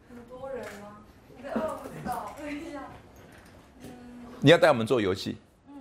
[0.08, 0.98] 很多人吗？
[1.42, 2.84] 我不知道，等一下。
[4.40, 5.36] 你要带我们做游戏。
[5.66, 5.74] 嗯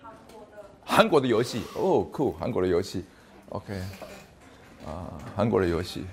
[0.00, 0.64] 韩国的。
[0.82, 2.32] 韩国的游戏哦，酷！
[2.32, 3.04] 韩国的游戏
[3.50, 3.78] ，OK。
[4.86, 6.06] 啊，韩国的游戏，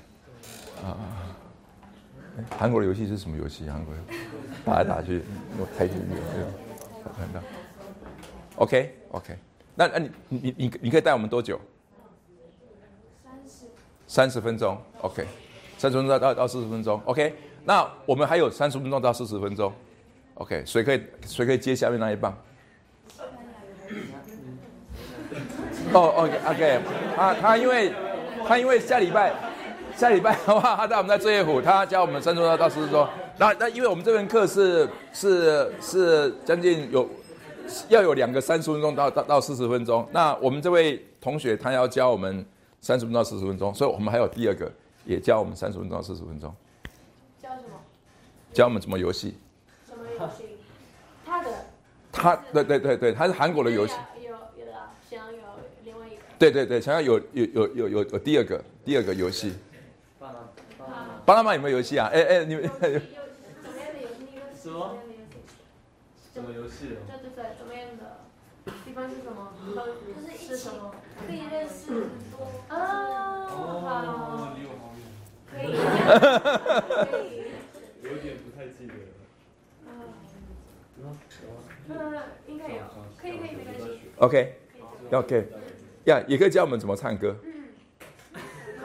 [0.84, 1.00] 啊，
[2.58, 3.70] 韩国的游戏是什么游戏？
[3.70, 3.94] 韩国？
[4.66, 5.22] 打来打去，
[5.60, 6.48] 我开心有没有？
[7.18, 7.40] 看到
[8.56, 9.36] ？OK OK，
[9.76, 11.60] 那那你你你你可以带我们多久？
[13.24, 13.66] 三十。
[14.08, 15.26] 三十分钟，OK，
[15.78, 17.34] 三十分钟到到四十分钟，OK。
[17.66, 19.72] 那我们还有三十分钟到四十分钟
[20.36, 20.64] ，OK。
[20.66, 22.34] 谁可以谁可以接下面那一棒？
[25.94, 26.80] 哦，OK OK，
[27.16, 27.94] 他他因为
[28.48, 29.34] 他因为下礼拜
[29.96, 33.08] 下礼拜的话，他带我们在作业湖，他教我们三十分钟到四十分钟。
[33.38, 37.08] 那那因为我们这门课是是是将近有
[37.90, 40.06] 要有两个三十分钟到到到四十分钟。
[40.12, 42.46] 那我们这位同学他要教我们
[42.82, 44.70] 三十分钟到四十分钟，所以我们还有第二个
[45.06, 46.54] 也教我们三十分钟到四十分钟，
[47.42, 47.80] 教什么？
[48.52, 49.38] 教我们怎么游戏。
[49.88, 50.44] 什么游戏？
[51.26, 51.50] 他的
[52.12, 53.94] 他对对对对，他是韩国的游戏。
[54.22, 54.74] 有有的，
[55.10, 55.38] 想要有
[55.86, 56.18] 另外一个。
[56.38, 59.54] 对对对，想要有有有有有有第二个第二个游戏。
[61.26, 62.10] 巴拿马有没有游戏啊？
[62.12, 64.26] 哎哎，你们有怎么样的游戏？
[64.36, 65.00] 那个什么
[66.34, 66.88] 怎么样的游戏？
[66.92, 67.00] 什么游戏哦？
[67.08, 68.04] 对对对，怎么样的？
[68.86, 69.54] 地方是什么？
[69.66, 69.72] 就
[70.22, 70.94] 是是什么？
[71.26, 72.36] 可以认识很多
[72.68, 72.76] 啊，
[73.48, 75.02] 好，离我好远，
[75.50, 75.72] 可以，
[78.04, 79.00] 有点不太记得了。
[80.98, 81.92] 嗯，
[82.48, 82.82] 应该有，
[83.18, 84.02] 可以可以没关系。
[84.18, 84.56] OK
[85.12, 85.48] OK，
[86.06, 87.36] 呀，也可以教我们怎么唱歌。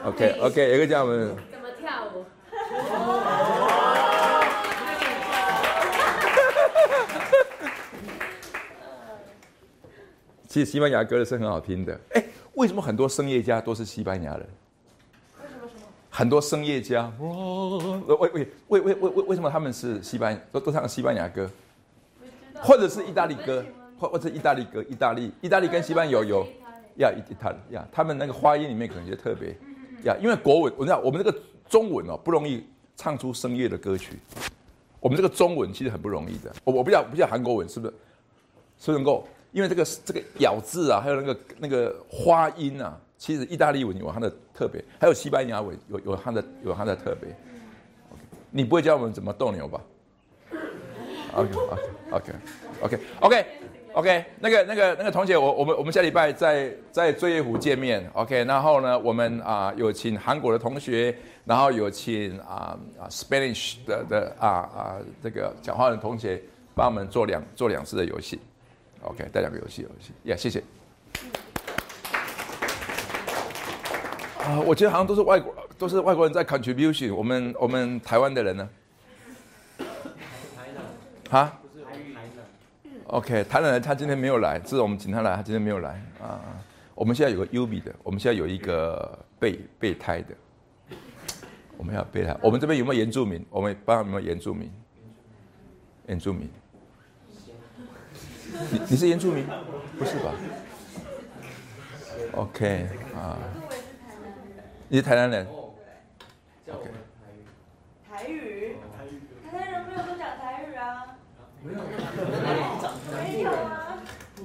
[0.05, 1.35] OK OK，也可以教我们。
[1.79, 2.25] 跳舞？
[10.47, 11.99] 其实西班牙歌是很好听的。
[12.13, 12.23] 哎，
[12.55, 14.47] 为什么很多声乐家都是西班牙人？
[15.39, 15.81] 为什么什么？
[16.09, 18.29] 很多声乐家，哦为为
[18.67, 21.47] 为为为为为什么他们是西班都都唱西班牙歌。
[22.61, 23.63] 或者是意大利歌，
[23.97, 26.45] 或或者意大利歌，意大利意大利跟西班牙有有
[26.97, 29.55] 呀意大利呀，他们那个发音里面可能就特别
[30.03, 31.39] 呀，因为国文，我知道我们这个
[31.69, 32.65] 中文哦不容易
[32.97, 34.17] 唱出声乐的歌曲，
[34.99, 36.53] 我们这个中文其实很不容易的。
[36.63, 37.93] 我我不知道不知道韩国文是不是
[38.79, 41.95] 是能够，因为这个这个咬字啊，还有那个那个
[42.25, 47.29] 发音啊，其实意大利文有它的特别，还有西班牙文有有它的有它的特别。
[48.51, 49.81] 你不会教我们怎么斗牛吧
[51.35, 52.33] ？OK OK OK
[52.81, 53.45] OK OK
[53.93, 61.13] OK，那个那个那个同学，我我们我们下礼拜在在醉月湖见面，OK，然后呢，我们啊、有请韩国的同学，
[61.43, 66.41] 然后有请啊啊 Spanish 的的啊啊这个讲话的同学
[66.75, 68.39] 帮我们做两做两次的游戏
[69.01, 70.63] ，OK，带两个游戏游戏，呀、谢谢。
[74.37, 78.69] 啊、我觉得好像都是外国都是外国人在 contribution，我们我们台湾的人呢？
[81.31, 81.58] 啊
[83.09, 86.39] ？OK，台南人他今天没有来，这是我们请他来，他今天没有来啊。
[86.93, 90.35] 我们现在有个 U B 的，我们现在有一个备备胎的，
[91.77, 92.37] 我们要备胎。
[92.41, 93.43] 我们这边有没有原住民？
[93.49, 94.71] 我们班上有没有原住民？
[96.07, 96.49] 原住民？
[98.71, 99.45] 你你是原住民？
[99.97, 100.33] 不是吧
[102.35, 103.37] ？OK 啊，
[104.87, 105.47] 你是台南人
[106.67, 106.89] ？OK，
[108.09, 108.75] 台语，
[109.49, 111.15] 台南人没有都讲台语啊。
[111.61, 111.79] 没有，
[113.19, 113.97] 没有啊。
[114.37, 114.43] 不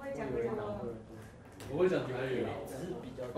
[0.00, 0.62] 会讲不讲吗？
[1.72, 2.50] 我会讲台语啊。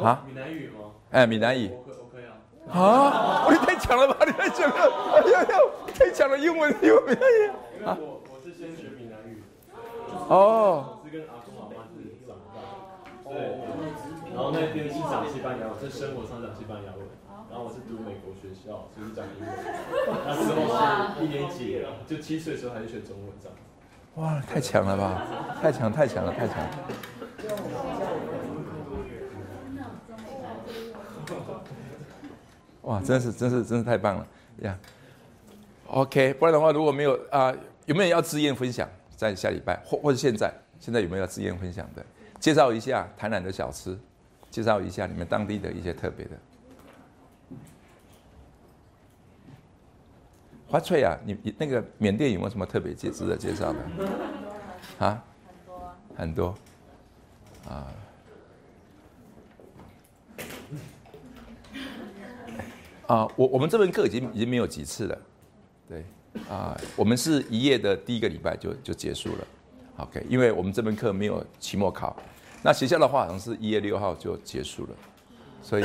[0.03, 0.93] 啊闽南语吗？
[1.11, 1.69] 哎，闽南语。
[1.71, 2.33] 我可我可以啊。
[2.73, 3.51] 啊！
[3.51, 4.17] 你太强了吧！
[4.25, 4.75] 你太强了！
[5.17, 5.59] 哎呀呀，
[5.95, 6.39] 太强了！
[6.39, 9.43] 英文英文闽南语因为我我是先学闽南语，
[10.29, 11.93] 哦我是跟阿公阿妈是
[12.27, 12.57] 长大，
[13.29, 13.61] 对。
[14.33, 17.03] 然后那边是讲西班牙文，在生活上讲西班牙文。
[17.53, 19.53] 然后我是读美国学校，所以是讲英文。
[20.25, 23.55] 那时候是一年级，就七岁的时候还是学中文这样。
[24.15, 25.23] 哇，太强了吧！
[25.61, 26.71] 太强太强了，太强了！
[32.81, 34.27] 哇，真是真是真是太棒了
[34.63, 34.79] 呀
[35.89, 38.89] ！OK，不然的话，如果没有啊、有没有要自愿分享？
[39.15, 40.51] 在下礼拜或或者现在，
[40.81, 42.03] 现在有没有要自愿分享的？
[42.41, 43.99] 介绍一下台南的小吃，
[44.51, 46.31] 介绍一下你们当地的一些特别的。
[50.73, 55.07] 华翠啊，你你那个缅甸有没有什么特别介值得介绍的？
[55.07, 55.23] 啊？
[56.17, 56.55] 很多。
[57.69, 57.93] 啊。
[63.07, 65.19] 啊，我我们这门课已经已经没有几次了，
[65.87, 66.07] 对，
[66.49, 69.47] 啊，我们是一页的第一个礼拜就就结束了
[69.99, 72.17] ，OK，因为我们这门课没有期末考，
[72.63, 74.97] 那学校的话好像是一月六号就结束了，
[75.61, 75.85] 所以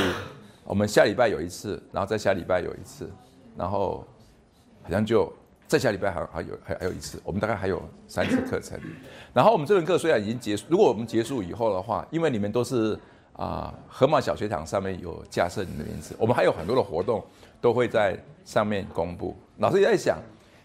[0.63, 3.11] 我们下礼拜有一次，然后再下礼拜有一次，
[3.57, 4.07] 然后
[4.87, 5.31] 好像就
[5.67, 8.79] 再下礼拜还还有还还有一次，我们大概还有三次课程。
[9.33, 12.97] 然后我们这门课虽然已经结束，如果我们结束以后的话，因为你们都是
[13.33, 17.21] 啊、河马小学堂上面有架设你的名字，我们还有很多的活动
[17.59, 19.35] 都会在上面公布。
[19.57, 20.17] 老师也在想，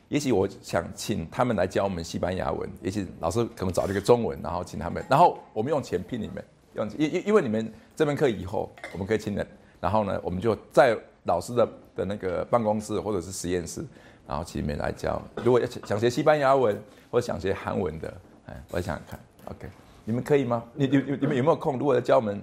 [0.08, 6.44] 也许我想请他们来教我们西班牙文，也许老师可能找这个中文，然后请他们，然后我们用钱聘你们，
[6.74, 9.46] 用因因因为你们这门课以后，我们可以请人，
[9.80, 13.84] 然后呢，我们就在老师的的那个办公室或者是实验室，
[14.32, 15.20] 然后请你们来教。
[15.44, 19.68] 如果要想想学西班牙文或者想学韩文的，哎，我想想看，OK，
[20.06, 20.64] 你们可以吗？
[20.72, 21.78] 你你你们有没有空？
[21.78, 22.42] 如果要教我们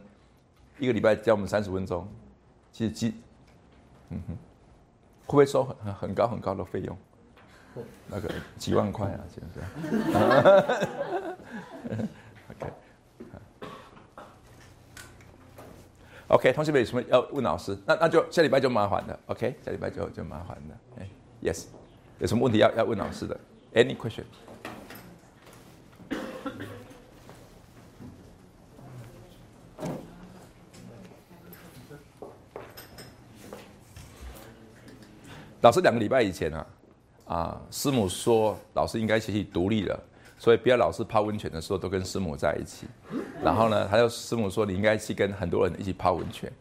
[0.77, 2.07] 一个礼拜教我们三十分钟，
[2.71, 3.15] 其实基，
[4.09, 4.37] 嗯哼，
[5.25, 6.95] 不会收很很高很高的费用？
[8.07, 8.29] 那个
[8.59, 9.61] 几万块啊，现在。
[12.51, 12.71] OK。
[16.27, 17.75] OK，同学们有什么要问老师？
[17.87, 19.19] 那那就下礼拜就麻烦了。
[19.25, 20.77] OK，下礼拜就就麻烦了。
[20.99, 21.09] 哎
[21.41, 21.65] ，Yes，
[22.19, 23.39] 有什么问题要要问老师的
[23.73, 24.23] ？Any question？
[35.61, 36.67] 老师两个礼拜以前啊，
[37.25, 39.97] 啊，师母说老师应该学习独立了，
[40.37, 42.85] 所以不要老是泡温泉的时候都跟师母在一起。
[43.41, 46.51] 然后呢，他就师母说你应该去跟很多人一起泡温泉。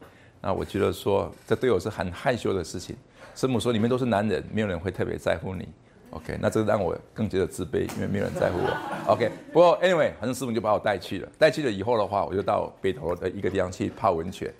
[0.41, 2.97] 那我觉得说这对我是很害羞的事情。
[3.39, 5.69] 师母说你们都是男人，没有人会特别在乎你。
[6.11, 9.13] OK，那这让我更觉得自卑，因为没有人在乎我。
[9.13, 11.29] OK，不过 Anyway，反正师母就把我带去了。
[11.39, 14.53] 带去了以后的话，我就到北投的一个地方去泡温泉。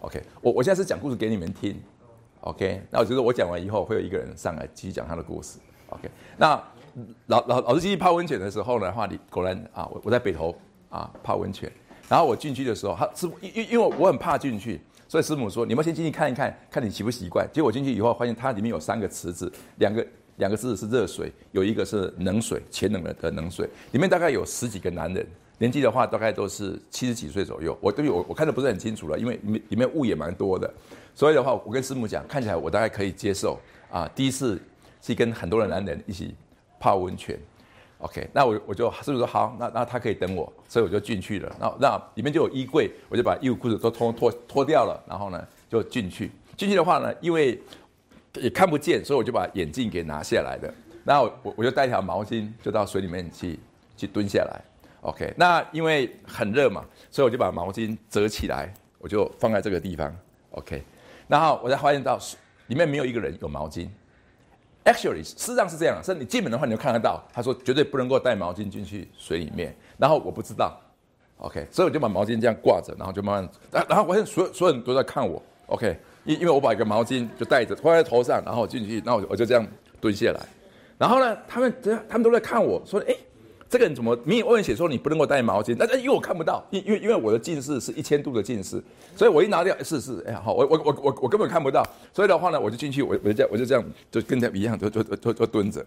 [0.00, 1.80] OK，我我现在是讲故事给你们听。
[2.40, 5.60] OK，那我觉得我讲完以后，会有一个人上来继续讲他的故事。
[5.90, 6.60] OK，那
[7.26, 10.52] 老老老师继续泡温泉的时候的，话你果然啊，我我在北投
[10.88, 11.70] 啊泡温泉，
[12.08, 14.80] 然后我进去的时候，他是因因因为我很怕进去，
[15.16, 17.48] 所以师母说你们先进去看一看，看你习不习惯。
[17.50, 20.06] 结果我进去以后，发现它里面有三个池子，两个
[20.36, 27.74] 两个池子是热水，有一个是冷水，浅冷的的冷水，里面大概有十几个男人，年纪的话大概都是七十几岁左右。
[27.80, 30.70] 我对我我看的不是很清楚了，因为里面里面雾也蛮多的。
[31.14, 33.58] 所以的话，我跟师母讲，看起来我大概可以接受
[33.90, 34.06] 啊。
[34.14, 34.60] 第一次
[35.00, 36.34] 是跟很多的男人一起
[36.78, 37.38] 泡温泉
[37.98, 41.56] ，OK，那我我就师母说好，那那他可以等我，所以我就进去了。
[41.58, 46.30] 那那里面就有衣柜，我就把衣服裤子都脱脱脱掉了，然后呢就进去。
[46.56, 47.60] 进去的话呢，因为
[48.34, 50.72] 也看不见，所以我就把眼镜给拿下来的。
[51.04, 53.58] 然后我我就带一条毛巾，就到水里面去
[53.96, 54.60] 去蹲下来
[55.02, 55.32] ，OK。
[55.36, 60.14] 那因为很热嘛，所以我就把毛巾折起来，我就放在这个地方
[60.50, 60.82] ，OK。
[61.28, 62.18] 然后我才发现到
[62.66, 63.88] 里面没有一个人有毛巾。
[64.86, 67.22] Actually，事实上是这样，是你进门的话你就看得到。
[67.32, 69.76] 他说绝对不能够带毛巾进去水里面。
[69.98, 70.80] 然后我不知道
[71.38, 73.52] ，OK，所以我就把毛巾这样挂着，然后就慢慢。
[73.70, 79.66] 然然后我现所有所有人都在看我，OK，因因为我把一个毛巾就带着放在头上，然后我进去，然后我就这样
[80.00, 80.40] 蹲下来。
[80.96, 83.16] 然后呢，他们这样他们都在看我说，哎。
[83.68, 85.74] 这个人怎么明明外面写说你不能够带毛巾？
[85.76, 88.80] 但是因为我看不到，因因为因为我的近视是一千度的近视，
[89.16, 95.84] 所以我一拿掉，是是，哎呀好，我我我我我根本看不到，所以的话呢，我就进去，我我就这样我就这样就跟他一样，就就就就蹲着。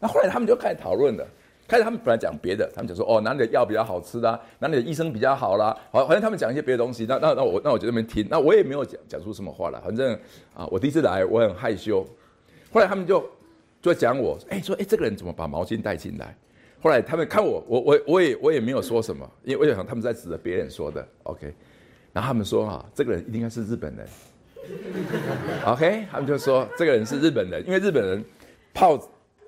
[0.00, 1.26] 那后来他们就开始讨论了，
[1.66, 7.06] 开始他们本来讲别的，他们讲说哦哪里的药比较好吃啦，哪里的医生比较好啦，好好像他们讲一些别的东西。
[7.08, 10.12] 那那那我那我就那边听，那我也没有讲讲出什么话来，反正
[10.54, 12.06] 啊我第一次来我很害羞。
[12.70, 13.24] 后来他们就
[13.80, 16.36] 就讲我，哎说哎这个人怎么把毛巾带进来？
[16.84, 21.50] 后来他们看我，我我我也我也没有说什么，因为我想他们在指着别人说的，OK。
[22.12, 24.06] 然后他们说啊，这个人一定该是日本人
[25.64, 26.04] ，OK。
[26.12, 28.22] 他们就说这个人是日本人，因为日本人
[28.74, 28.98] 泡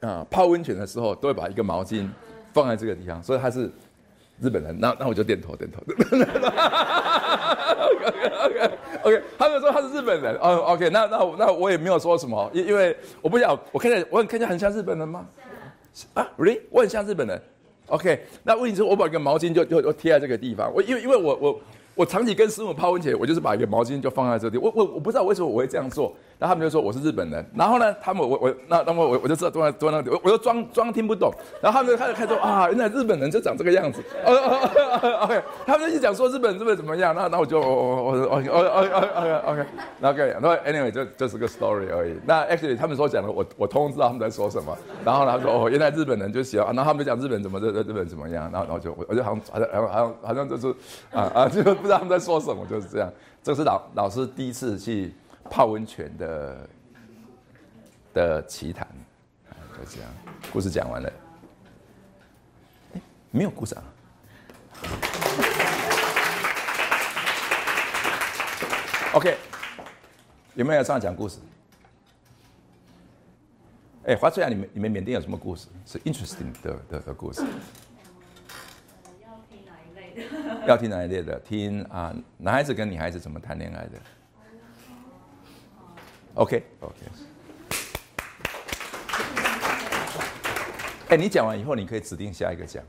[0.01, 2.09] 啊泡温泉的时候都会把一个毛巾
[2.55, 3.70] 放在这个地方，所以他是
[4.41, 4.74] 日本人。
[4.80, 5.82] 那那我就点头点头。
[7.82, 8.07] OK
[8.47, 8.70] OK
[9.03, 10.89] OK 他们说他是日本人，哦 OK。
[10.89, 15.26] 那那那我也没有说什么，因因为我不想我看起来我很看起来很像日本人吗？
[16.14, 16.61] 啊，really？
[16.70, 17.40] 我很像日本人
[17.86, 18.20] ，OK。
[18.42, 20.72] 那问题是，我把一个毛巾就就就贴在这个地方。
[20.74, 21.61] 我因为因为我我
[21.94, 24.59] 我长期跟师傅泡温泉，我就是把一个毛巾就放在这里。
[24.59, 26.14] 我我我不知道为什么我会这样做。
[26.39, 27.45] 然后他们就说我是日本人。
[27.55, 31.32] 然后呢，他们我我那那么我我就知道蹲在蹲在那里，我我就装装听不懂。
[31.62, 34.03] 然后他们就开始开始说啊，原来日本人就长这个样子。
[35.20, 37.14] OK，他们就讲说日本日本怎么样？
[37.14, 39.66] 那那我就我我我 OK OK OK OK
[40.03, 40.37] OK。
[40.41, 42.14] 然后 Anyway 就就是个 story 而已。
[42.26, 44.76] 那 Actually 他们所讲的，我我通通知道他们在说什么。
[45.05, 46.66] 然后他说哦，原来日本人就喜欢。
[46.74, 48.51] 然后他们讲日本怎么日日本怎么样？
[48.53, 50.68] 然后然后就我我就好像好像好像好像就是
[51.12, 53.11] 啊啊，就不知道他们在说什么，就是这样。
[53.43, 55.14] 这是老老师第一次去。
[55.47, 56.68] 泡温泉的
[58.12, 58.86] 的奇谈，
[59.78, 60.11] 就这样，
[60.53, 61.12] 故事讲完了。
[63.30, 63.82] 没有鼓掌。
[69.12, 69.36] OK，
[70.55, 71.38] 有没有要上讲故事？
[74.05, 75.68] 哎，华翠啊，你们你们缅甸有什么故事？
[75.84, 77.42] 是 interesting 的的的故事？
[79.26, 80.66] 要听哪一类的？
[80.66, 81.40] 要听哪一类的？
[81.40, 83.99] 听啊，男孩子跟女孩子怎么谈恋爱的
[86.37, 86.97] ？OK，OK。
[91.09, 92.82] 哎，你讲完以后，你可以指定下一个讲。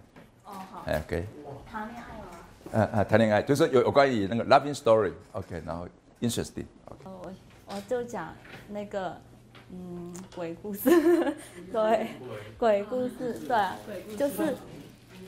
[0.46, 0.84] 哦，好。
[0.86, 1.26] 哎，OK。
[1.72, 2.24] 谈恋爱吗？
[2.74, 5.88] 嗯嗯，谈恋爱就是有有关于那个 loving story，OK，然后
[6.22, 6.66] interesting。
[7.04, 7.32] 我
[7.68, 8.34] 我就讲
[8.70, 9.16] 那个
[9.72, 10.90] 嗯鬼故事，
[11.72, 12.08] 对，
[12.58, 14.56] 鬼故事，对，就是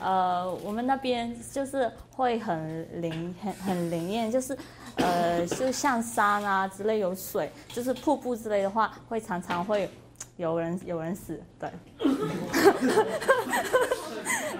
[0.00, 4.56] 呃我们那边就是会很灵很很灵验，就是。
[4.96, 9.88] 呃，就像山啊之类有水，就是瀑布之类的话，会常常会
[10.36, 11.70] 有人有人死，对。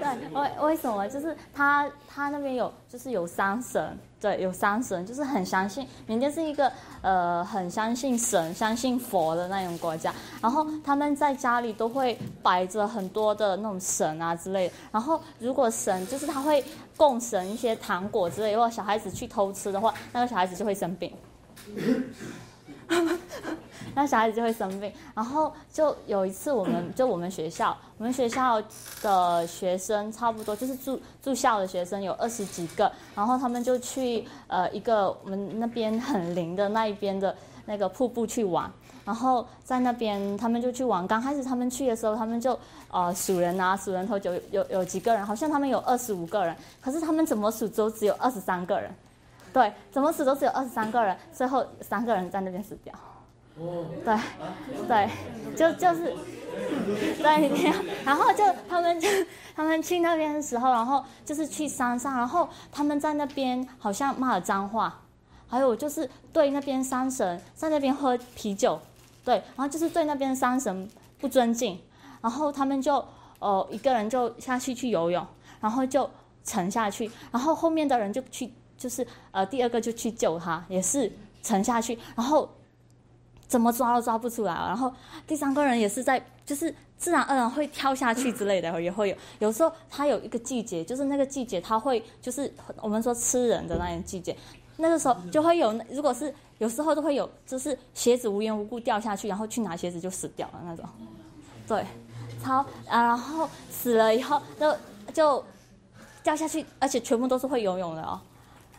[0.01, 1.07] 对，为为什么？
[1.09, 10.13] 就是他他那边有，就是有山神，对，有三神，就是很相信缅甸是一个呃很相信神、相信佛的那种国家。
[10.43, 14.75] 然后他们在家里都会摆着很多的那种神啊之类的。
[14.93, 16.63] 然后如果神就是他会
[16.99, 21.11] 供神一些糖果之类，如果小孩子去偷吃的话，那个小孩子就会生病。
[23.95, 28.63] 那小孩子就会生病，然后就有一次，我们就我们学校，我们学校
[29.03, 37.35] 的学生差不多就是住住校的学生有二十几个，然后他们就去呃一个我们那边很灵的那一边的
[37.67, 38.71] 那个瀑布去玩，
[39.05, 41.07] 然后在那边他们就去玩。
[41.07, 42.59] 刚开始他们去的时候，他们就
[42.91, 48.91] 呃数人啊，数人头就有有几个人，好像他们有二十五个人，可是他们怎么数都只有二十三个人，
[49.53, 52.95] 对，怎么数都只有二十三个人，最后三个人在那边死掉。
[54.05, 54.17] 对，
[54.89, 55.11] 对，
[55.55, 56.15] 就就是
[57.23, 57.73] 对，
[58.05, 59.09] 然后就他们就
[59.55, 65.03] 他们去那边的时候，然后就是去山上，然后他们在那边好像骂了脏话，
[65.47, 68.81] 还有就是对那边山神在那边喝啤酒，
[69.25, 70.89] 对，然后就是对那边山神
[71.19, 71.79] 不尊敬，
[72.23, 73.05] 然后他们就
[73.41, 75.27] 呃一个人就下去去游泳，
[75.61, 76.09] 然后就
[76.45, 82.49] 沉下去，然后后面的人就去就是呃第二个就去救他，也是沉下去，然后。
[83.51, 84.93] 怎么抓都抓不出来，然后
[85.27, 89.17] 第三个人也是在，就是自然而然会跳下去之类的，也会有。
[89.41, 94.37] 有时候他有一个季节，就是那个季节他会，就是我们说吃人的那种季节，
[94.77, 95.77] 那个时候就会有。
[95.91, 100.85] 如果是有时候都会有，就是鞋子无缘无故掉下去，然后去拿鞋子就死掉了那种。
[101.67, 101.85] 对，
[102.41, 104.77] 超啊，然后死了以后就
[105.13, 105.45] 就
[106.23, 108.21] 掉下去，而且全部都是会游泳的哦。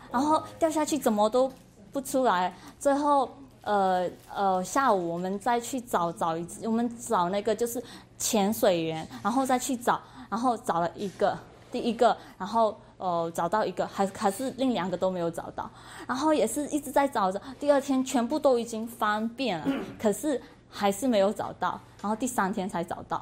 [0.10, 1.52] 然后掉下去怎么都
[1.92, 3.30] 不出来，最后。
[3.62, 7.82] 呃呃，下午我们再去找找一次，我们找那个就是
[8.18, 11.38] 潜水员，然后再去找，然后找了一个，
[11.72, 15.70] 第一个，然后呃找到一个，还还是另两个都没有找到，
[16.08, 19.68] 然后也是一直在找着，第二天全部都已经翻遍了，
[20.02, 23.18] 可是还是没有找到，然后第三天才找到，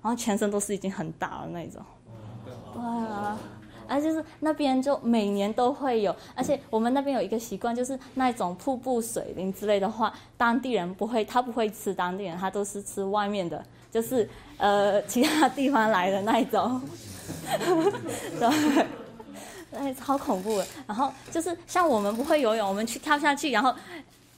[0.00, 1.82] 然后全身都是已经很大了那种，
[2.72, 3.38] 对啊。
[3.88, 16.80] 而就是那边就每年都会有，而且我们那边有一个习惯，就是那种瀑布水灵之类的话，当地人不会，他不会吃当地人，他都是吃外面的，就是呃其他地方来的那一种，
[18.38, 18.86] 对，
[19.72, 20.66] 哎超恐怖的。
[20.86, 23.74] 然后就是像我们不会游泳，我们去跳下去，然后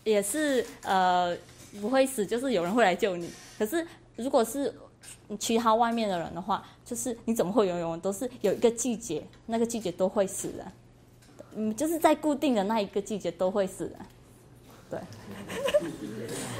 [0.04, 1.36] 也是呃
[1.80, 3.30] 不会死，就是有人会来救你。
[3.58, 3.86] 可是
[4.16, 4.72] 如果是
[5.38, 7.98] 其他外面的人的话，就是你怎么会游泳？
[8.00, 10.66] 都是有一个季节，那个季节都会死人。
[11.56, 13.94] 嗯，就是在固定的那一个季节都会死人。
[14.88, 15.00] 对。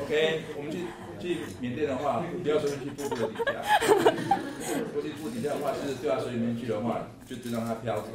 [0.03, 0.79] OK，我们去
[1.21, 3.53] 去缅甸的话，不要随便去瀑布的底下。
[4.93, 8.09] 过去瀑布底下的话，就是掉到水里面去的话，就就让它飘走。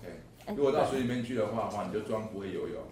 [0.00, 0.54] OK。
[0.56, 2.82] 如果到水里面去的话，话你就装不会游泳。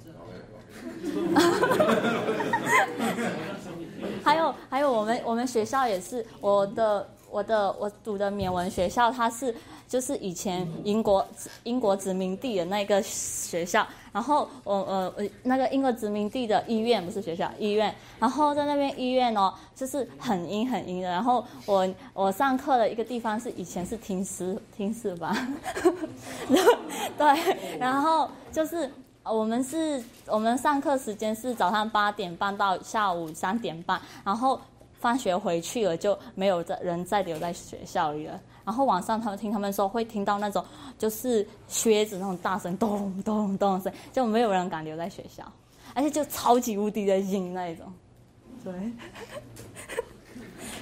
[4.24, 9.54] 还有还有，我们我们学校也是，我的我的我读的缅文学校，它是
[9.88, 11.26] 就是以前英国
[11.64, 25.56] 英国殖民地的那个学校，然后我呃那个英国殖民地的医院不是学校医院，然后在那边医院哦，就是很阴很阴的，然后我我上课的一个地方是以前是听诗听诗班，
[27.18, 28.90] 对，然后就是。
[29.28, 34.60] 我们是，我们上课时间是早上八点半到下午三点半，然后
[35.00, 38.40] 放学回去了就没有在人再留在学校里了。
[38.64, 40.64] 然后晚上他们听他们说会听到那种
[40.98, 45.44] 就是靴子那种大声咚咚咚声，就没有人敢留在学校，
[45.94, 47.92] 而且就超级无敌的阴那一种，
[48.64, 48.92] 对，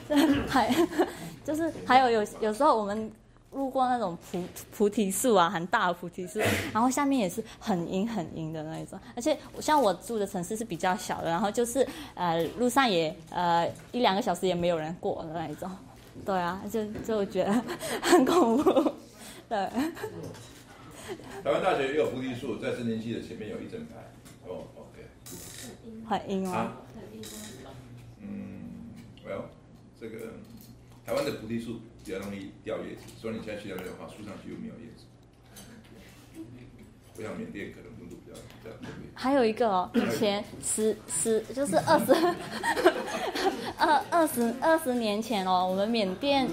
[0.48, 0.74] 还
[1.44, 3.10] 就是还有有有时候我们。
[3.54, 4.44] 路过那种菩
[4.76, 6.40] 菩提树啊，很大的菩提树，
[6.74, 15.70] 然后下面也是很阴很阴的那一种，而且像我住的城市是比较小的，然后就是呃路上也呃一两个小时也没有人过的那一种，
[16.24, 17.52] 对啊，就就觉得
[18.02, 18.92] 很恐怖，
[19.48, 19.68] 对。
[21.44, 23.96] 台湾大学也有菩提树，在森林系的前面有一整排，
[24.48, 25.04] 哦，OK。
[26.08, 26.72] 很阴吗？
[28.20, 28.70] 嗯
[29.24, 29.42] ，Well，
[30.00, 30.32] 这个
[31.06, 31.80] 台湾的菩提树。
[32.04, 35.04] 比较容易掉叶子，所以你现在去那边的话，树上几乎没有叶子。
[37.16, 39.08] 不像缅甸可能温度比较比较特别。
[39.14, 42.12] 还有一个哦，以前十十就是二十
[43.78, 46.48] 二二十二十年前哦，我们缅甸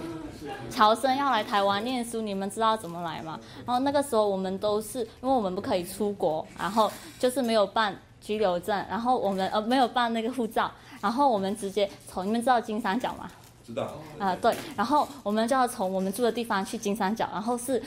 [0.69, 3.39] 侨生要来台湾念书，你们知道怎么来吗？
[3.65, 10.71] 然后那个时候我们都是，因为我们不可以出国，然后就是没有办居留证，然后我们呃没有办那个护照，
[11.01, 13.29] 然后我们直接从你们知道金三角吗？
[13.73, 13.93] 知道。
[14.19, 17.81] 啊、对，然后我们就要从我们住的地方去金三角，然后是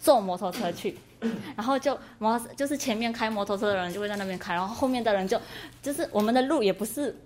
[0.00, 0.96] 坐摩托车去，
[1.56, 5.40] 然后就摩就是前面开摩托车的人就会在那边开，然后后面的人就
[5.82, 7.16] 就是我们的路也不是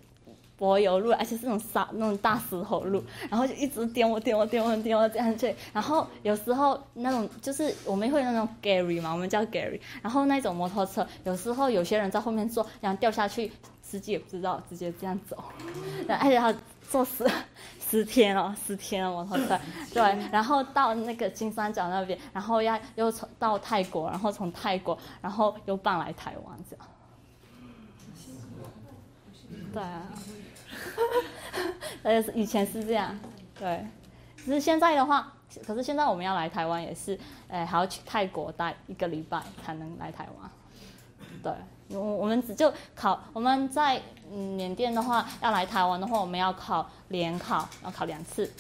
[0.56, 13.50] 柏油路，而且是那种沙那种大石头路，然后就一直颠我颠我颠我颠我这样去，然后有时候那种就是我们会有那种 Gary 嘛，我们叫 Gary，然后那种摩托车有时候有些人在后面坐，然后掉下去，
[13.82, 15.36] 司机也不知道，直接这样走，
[16.06, 16.54] 然后而且他
[16.88, 17.24] 坐十
[17.90, 19.58] 十天哦，十天哦摩托车，
[19.92, 26.86] 对，然后到那个金三角那边，然后要又从到泰国，然后从泰国，然后又搬来台湾这样。
[29.72, 30.08] 对啊，
[32.02, 33.18] 而且是以前是这样，
[33.58, 33.86] 对，
[34.36, 35.32] 可是现在的话，
[35.66, 37.18] 可是现在我们要来台湾也是，
[37.48, 40.50] 哎，还要去泰国待一个礼拜才能来台湾。
[41.42, 41.52] 对，
[41.88, 48.50] 我我们只就考，我们在缅甸的话，要来台湾的话，我们要考联考，要考两次。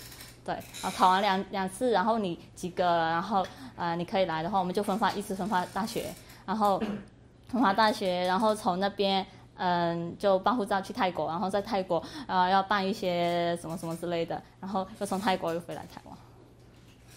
[0.44, 3.46] 对，然后考完两两次，然后你及格了，然后
[3.76, 6.14] 呃你可以来的话，我们就分发一次分发大学，
[6.44, 6.78] 然后
[7.48, 16.14] 分发大学，然后从那边嗯就办护照去泰国，然后在泰国呃要办一些什么什么之类的，然后又从泰国又回来台湾，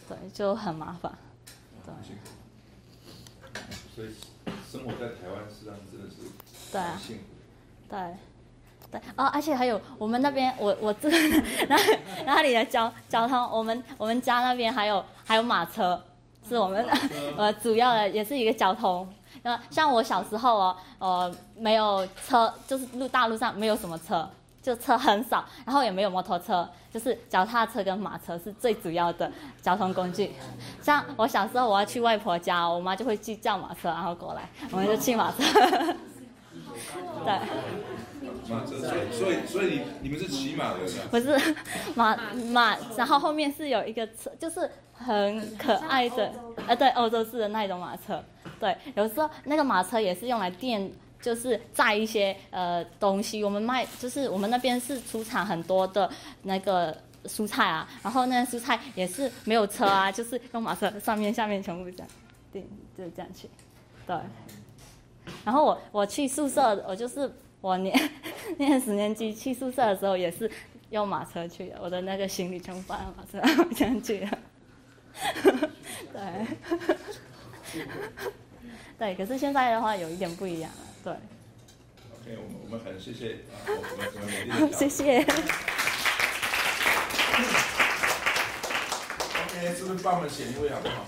[0.08, 1.12] 对，就很麻烦。
[1.86, 1.94] 对。
[3.94, 4.16] 所以
[4.72, 6.16] 生活在台湾，实际上真的是
[6.72, 7.24] 对幸福。
[7.90, 8.00] 对，
[8.92, 9.02] 对。
[9.16, 11.10] 哦，而且还有我们那边，我我住
[11.68, 11.78] 那
[12.26, 16.02] 那里的交交通，我们我们家那边还有还有马车，
[16.48, 16.86] 是我们
[17.38, 19.08] 呃主要的也是一个交通。
[19.44, 24.28] 那像我小时候哦，呃没有车，就是路大路上没有什么车，
[24.68, 30.34] 就车很少，然后也没有摩托车，就是脚踏车跟马车是最主要的交通工具。
[30.82, 35.38] 像我小时候我要去外婆家，我妈就会去叫马车，然后过来，我们就骑马车。
[37.24, 37.40] 对。
[38.50, 38.78] 马车，
[39.12, 40.80] 所以所以你你们是骑马的，
[41.12, 41.56] 不是
[41.96, 42.16] 马
[42.52, 46.32] 马，然后后面是有一个车，就是很可爱的，
[46.66, 48.24] 呃，对，欧洲式的那种马车。
[48.60, 50.90] 对，有时候那个马车也是用来垫，
[51.22, 53.44] 就是载一些呃东西。
[53.44, 56.10] 我们卖，就是我们那边是出产很多的
[56.44, 56.96] 那个
[57.26, 62.08] 蔬菜啊，然后那蔬菜也是没有车啊，就是用马车上面下面全部这样
[62.52, 62.62] 对，
[62.98, 63.50] 就这样去。
[64.06, 64.16] 对。
[65.44, 67.94] 然后我我去宿舍，我就是我念
[68.58, 70.50] 念十年级去宿舍的时候，也是
[70.90, 71.74] 用马车去。
[71.82, 74.40] 我的那个行李全部放在马车上这样去的。
[76.14, 77.84] 对，
[78.98, 79.16] 对。
[79.16, 81.14] 可是现在的话有一点不一样了，对。
[81.14, 85.22] OK，我们我们很谢谢啊， 我们我们美丽的谢谢。
[89.46, 91.06] OK，是不是帮我们选一位好不好？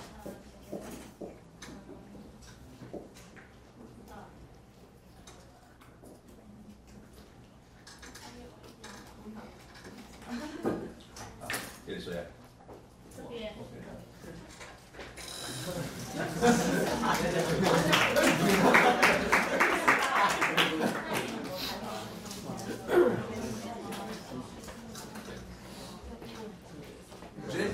[11.86, 12.24] 给谁啊？
[13.18, 13.52] 这边。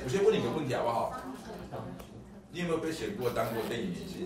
[0.06, 1.20] 我先问你个问题好不好？
[2.52, 4.24] 你有没有被选过当过电影明星？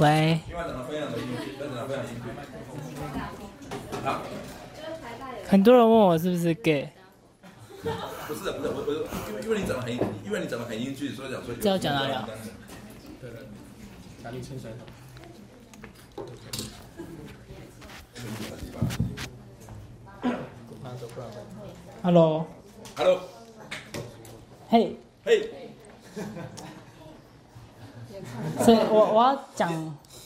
[0.00, 2.32] 喂，因为长得非常的英俊，长得非常英俊。
[4.02, 4.22] 好，
[5.46, 6.90] 很多人问我是不是 gay，
[8.26, 8.92] 不是的，不是，我我
[9.28, 9.92] 因为因为你长得很，
[10.24, 11.54] 因为你长得很英俊，所以想说。
[11.60, 12.26] 这要讲哪里啊？
[13.20, 13.40] 对对，
[14.22, 14.72] 哪里衬衫？
[22.02, 23.20] Hello，Hello，
[24.68, 25.50] 嘿，嘿，
[28.64, 29.70] 所以我我要讲，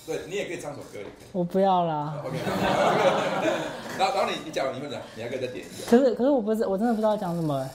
[0.06, 0.98] 对你也可以唱首歌。
[1.32, 2.22] 我不要啦。
[2.24, 2.38] OK，
[3.98, 5.90] 然后然后你你讲完你会讲，你还可以再点一下。
[5.90, 7.68] 可是可是我不是我真的不知道讲什么，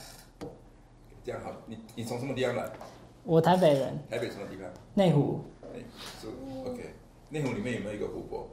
[1.24, 2.64] 这样好，你你从什么地方来？
[3.24, 4.66] 我台北人，台北什么地方？
[4.94, 5.44] 内湖
[6.64, 6.94] OK。
[7.28, 8.48] 内湖里面有没有一个湖泊？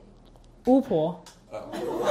[0.66, 1.20] 巫婆，
[1.52, 2.06] 啊，巫婆。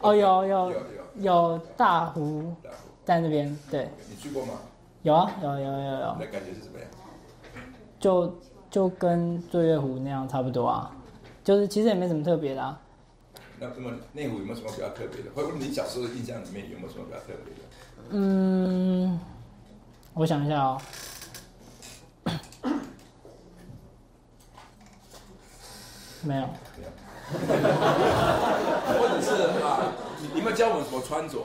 [0.00, 0.80] 哦有有有
[1.20, 1.60] 有。
[1.76, 2.54] 大湖
[3.04, 4.54] 在那边，对，你去过吗？
[5.02, 6.86] 有啊有有有有你，的感觉是怎么样？
[7.98, 8.38] 就
[8.70, 10.94] 就跟醉月湖那样差不多啊，
[11.42, 12.78] 就是其实也没什么特别的啊。
[13.58, 15.30] 那那么内湖有没有什么比较特别的？
[15.34, 17.60] 或者你小时候的印象里面有没有什么比较特别的？
[18.10, 19.18] 嗯，
[20.14, 20.80] 我想一下哦。
[26.22, 26.42] 没有，
[27.32, 27.38] 或
[29.08, 29.30] 者是
[29.64, 29.88] 啊，
[30.20, 31.38] 你你有没有教我们怎么穿着？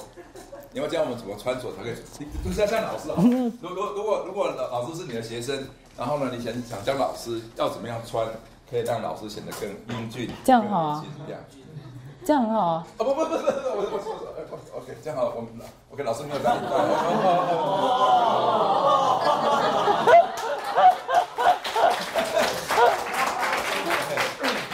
[0.71, 1.95] 你要教我们怎么穿着才可以？
[2.19, 3.15] 你就是要像老师啊。
[3.61, 5.65] 如如如果如果老老师是你的学生，
[5.97, 8.27] 然后呢，你想想教老师要怎么样穿，
[8.69, 11.41] 可以让老师显得更英俊，这样好啊这样。
[12.25, 12.87] 这样很好啊。
[12.97, 13.47] 哦不不不不不，我
[13.77, 14.07] 我我
[14.73, 15.49] 我 OK，这样好，我们
[15.93, 16.57] OK 老师没有这样。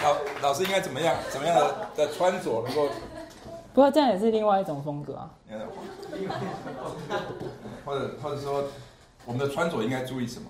[0.01, 1.15] 老老师应该怎么样？
[1.29, 2.89] 怎么样的的穿着能够？
[3.73, 5.29] 不过这样也是另外一种风格啊。
[7.85, 8.63] 或者或者说，
[9.25, 10.49] 我们的穿着应该注意什么？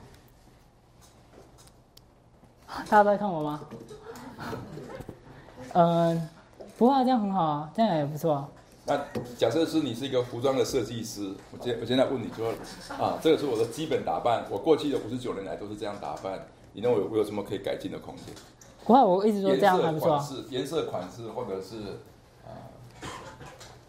[2.68, 3.62] 大家都在看我吗？
[5.74, 6.30] 嗯，
[6.78, 8.50] 不会啊，这样很好啊，这样也不错啊。
[8.86, 8.98] 那
[9.38, 12.52] 假设是你是一个服装的设计师，我现我现在问你说，
[12.98, 18.34] 啊，这个是我的基本打扮，我过去的五十九年来都是这样打扮，你认为我有什么可以改进的空间？
[18.84, 20.20] 不会，我一直说这样还不错
[20.50, 22.00] 颜色款式，或者是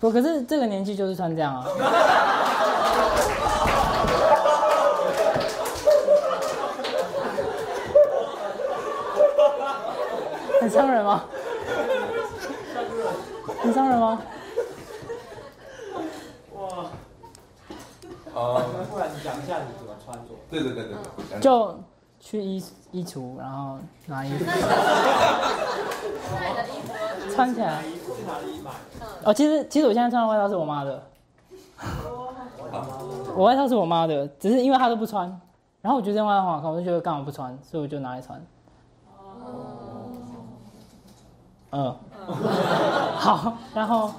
[0.02, 1.64] 不，可是这个年纪就是穿这样啊。
[10.60, 11.24] 很伤人吗？
[13.62, 14.20] 很伤人吗？
[16.56, 16.66] 哇，
[18.34, 18.58] 啊，
[18.90, 20.34] 不然你讲一下你怎么穿着？
[20.50, 20.94] 对对对对
[21.30, 21.78] 对，就
[22.18, 24.44] 去衣衣橱，然后拿衣服
[27.32, 27.84] 穿起来。
[29.24, 31.02] 哦，其实其实我现在穿的外套是我妈的，
[33.36, 35.28] 我外套是我妈的，只是因为她都不穿，
[35.80, 38.44] 然后我觉得这件外套很好看，我就觉得干嘛不穿，所以我就拿来穿。
[41.70, 41.96] 嗯，
[43.16, 44.12] 好，然后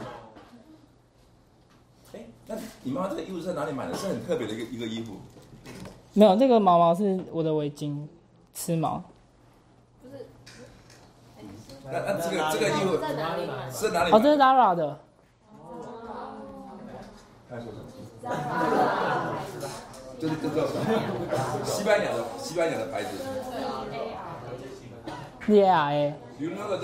[2.14, 3.94] 哎，那你妈妈这个衣服是在哪里买的？
[3.94, 5.14] 是很特别的一个一个衣服。
[6.14, 8.08] 没有这个毛毛是我的围巾，
[8.54, 9.04] 吃毛。
[11.94, 13.70] 那那这个这个衣服在哪里买？
[13.70, 14.98] 是在哪里哦，这是？Zara 的，
[17.48, 17.84] 他说什么？
[20.20, 20.68] 就是这个
[21.64, 23.10] 西班牙的西班牙的牌子。
[25.46, 26.78] Z A R A You know the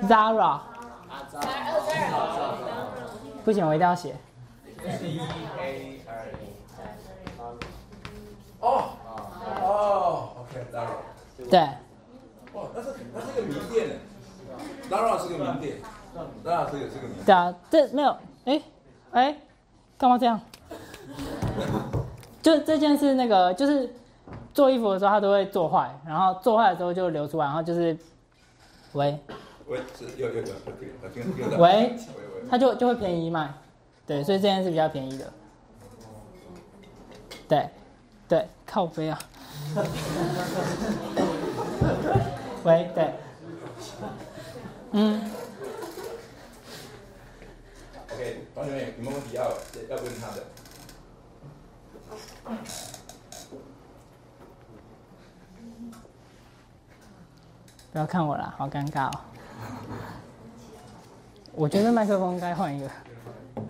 [0.00, 0.60] Zara？Zara。
[3.44, 4.16] 不行，我一定要写。
[8.60, 8.84] 哦
[9.60, 10.86] 哦，OK，Zara。
[11.50, 11.68] 对，
[12.56, 13.94] 哇，那是那是个名店呢
[14.88, 15.76] ，Zara 是个名店
[16.42, 17.26] ，Zara 是个是个名店。
[17.26, 18.62] 对啊，这没有，哎，
[19.10, 19.36] 哎，
[19.98, 20.40] 干嘛这样？
[22.40, 23.92] 就这件是那个，就是
[24.54, 27.94] 做衣服的时候它都会做坏，然后做坏的时候就流出来，然后就是，
[28.92, 29.20] 喂，
[29.66, 30.70] 喂，是有有有，我
[31.12, 31.58] 听听听到。
[31.58, 32.48] 喂喂喂。
[32.48, 33.52] 它就就会便宜卖，
[34.06, 35.30] 对，所以这件是比较便宜的。
[37.46, 37.68] 对，
[38.26, 39.18] 对，靠背啊。
[42.66, 43.14] 喂，对，
[44.90, 45.30] 嗯
[48.10, 49.44] ，OK，同学们有没有问题要
[49.88, 50.42] 要问他的？
[57.92, 59.20] 不要看我啦，好尴尬哦。
[61.52, 62.90] 我觉得麦克风该换一个。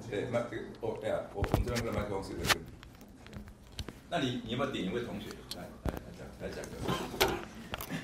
[0.09, 2.61] 对，麦这个哦，对啊，我我们这边的麦克风是有问题。
[4.09, 6.71] 那你你有没有点一位同学来来来讲来讲个？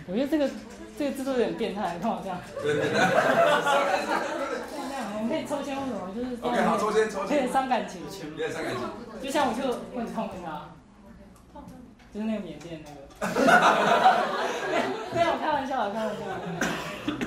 [0.07, 0.51] 我觉得这个
[0.99, 2.38] 这个制作有点变态，看我这样。
[2.62, 2.93] 对对对。
[2.93, 2.99] 这
[4.95, 7.38] 样，我们可以抽签或什么，就是 OK，好，抽签抽有签。
[7.38, 8.03] 点伤感情。
[8.32, 8.80] 有点伤感情。
[9.22, 10.68] 就像我就我很痛那个啊，
[12.12, 13.01] 就是那个缅甸那个。
[15.14, 17.26] 没有，开玩笑的，开玩笑的。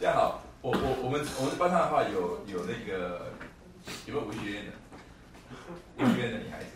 [0.00, 3.30] 这样好，我我我们我们班上的话有有那个
[4.06, 4.72] 有没有文学院的？
[5.98, 6.66] 文学院的女孩子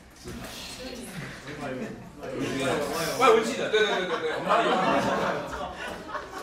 [3.18, 5.14] 外文记的，对对对对对，我们班有外文系的，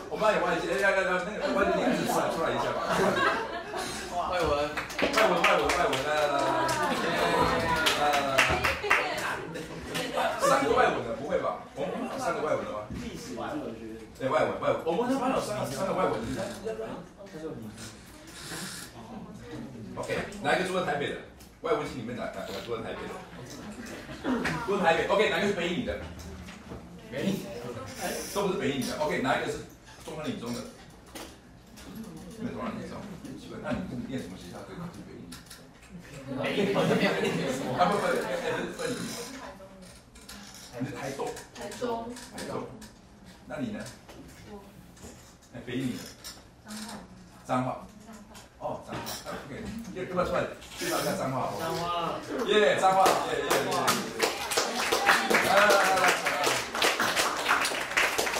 [0.08, 2.88] 我们班有外文系，哎，来来来，那个外文名字出来出来一下吧。
[4.32, 6.64] 外文，外文，外文，外文，来来来来
[8.00, 8.40] 来来来来。
[10.40, 11.60] 三个外文的，不会吧？
[11.76, 12.88] 我们班有三个外文的吗？
[13.04, 14.00] 历史外文学。
[14.18, 16.40] 对，外文外文，我们班有三个三个外文的。
[16.64, 17.68] 他叫你。
[19.96, 21.16] OK，来一个住在台北的。
[21.66, 23.12] 外文系里面哪哪哪个住在台北的？
[24.66, 25.08] 住在台北。
[25.08, 25.98] OK，哪个是北影的？
[27.10, 27.40] 北影，
[28.32, 28.96] 都不是北影的。
[29.00, 29.58] OK，哪一个是
[30.04, 30.60] 中山女中的？
[32.38, 32.96] 没有中山女中。
[33.60, 34.62] 那你是念什么学校？
[34.62, 35.26] 对，是北影。
[36.40, 36.70] 北影
[37.76, 38.14] 啊，不不，哎
[38.76, 38.96] 不是你，
[40.78, 41.26] 你是台东。
[41.52, 42.14] 台中。
[42.36, 42.64] 台中。
[43.48, 43.84] 那你呢？
[45.52, 46.72] 哎，北影的。
[47.44, 47.84] 彰化。
[48.58, 49.00] 哦，彰化
[49.30, 49.62] ，OK，
[49.94, 50.42] 要要不要出来
[50.78, 51.52] 介绍一下彰化？
[51.60, 52.14] 彰化，
[52.46, 53.52] 耶，彰化，耶耶耶！
[55.44, 56.04] 来来来来来，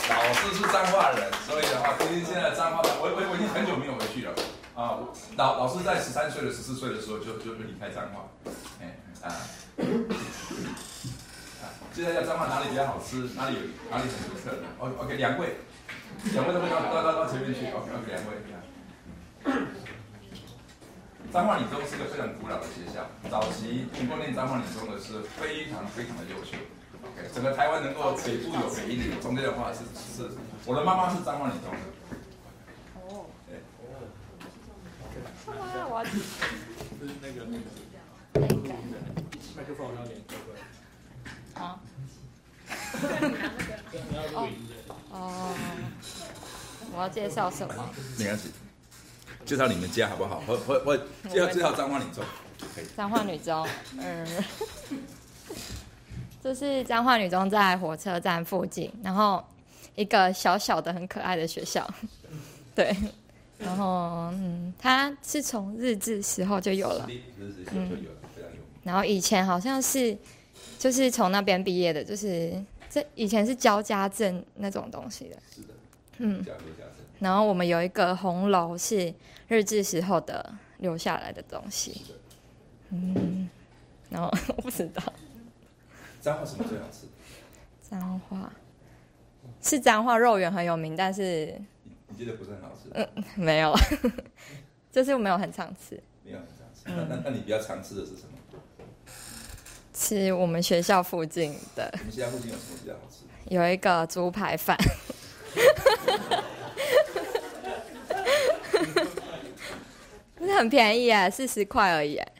[0.08, 4.32] 老师是彰化人，所以的话，今天现在彰化，我我我已经很久没有回去了
[4.74, 4.98] 啊。
[5.36, 8.24] 老老师在十三岁的、十四岁的时候就就就离开彰化，
[8.80, 9.36] 哎啊！
[11.92, 13.16] 现在要彰化哪里比较好吃？
[13.36, 13.60] 哪里有
[13.90, 15.56] 哪里很独特的？O OK，两位，
[16.32, 17.66] 两位都会到到到到前面去。
[17.72, 18.32] OK OK，两位。
[21.32, 26.56] 彰化理中是个非常古老的学校，早期能够念彰化理中的是非常非常的优秀。
[27.02, 30.30] OK，整个台湾能够北部有北一女，中间的话是是，
[30.64, 31.78] 我的妈妈是彰化理中的。
[33.02, 33.26] 哦。
[33.46, 33.60] 对。
[35.46, 36.04] 妈妈，我要。
[36.04, 36.16] 就是
[37.20, 37.64] 那个那个。
[39.56, 40.50] 麦克风好像有点怪怪。
[41.54, 41.80] 好。
[43.92, 44.94] 你要录音的。
[45.10, 45.54] 哦。
[46.94, 47.74] 我要介绍什么？
[48.18, 48.50] 没关系。
[49.46, 50.42] 介绍你们家好不好？
[50.48, 50.96] 我我我
[51.28, 51.72] 介绍介绍。
[51.72, 52.24] 彰化女中，
[52.74, 52.84] 可以。
[52.96, 54.26] 彰化女中，嗯，
[56.42, 59.42] 这是彰化女中在火车站附近，然后
[59.94, 61.88] 一个小小的很可爱的学校，
[62.74, 62.94] 对，
[63.56, 67.08] 然后嗯，它是从日治时候就有了，
[67.72, 68.04] 嗯，
[68.82, 70.16] 然后以前好像是
[70.76, 72.52] 就是从那边毕业的，就是
[72.90, 75.68] 这以前是交家政那种东西的，是的，
[76.18, 76.44] 嗯，
[77.26, 79.12] 然后我们有一个红楼是。
[79.48, 82.02] 日治时候的留下来的东西，
[82.90, 83.48] 嗯，
[84.10, 85.00] 然后 我不知道。
[86.20, 87.06] 彰化什么最好吃？
[87.88, 88.52] 彰化
[89.62, 91.56] 是彰化肉圆很有名，但是
[92.08, 92.90] 你觉得不是很好吃？
[92.92, 93.72] 嗯，没有，
[94.90, 96.02] 就是没有很常吃。
[96.24, 96.82] 没有很常吃。
[96.86, 98.32] 那那那你比较常吃的是什么？
[99.94, 101.88] 吃我们学校附近的。
[101.92, 103.26] 我们学校附近有什么比较好吃？
[103.54, 104.76] 有一个猪排饭。
[110.58, 112.32] 很便宜哎，四十块而已哎，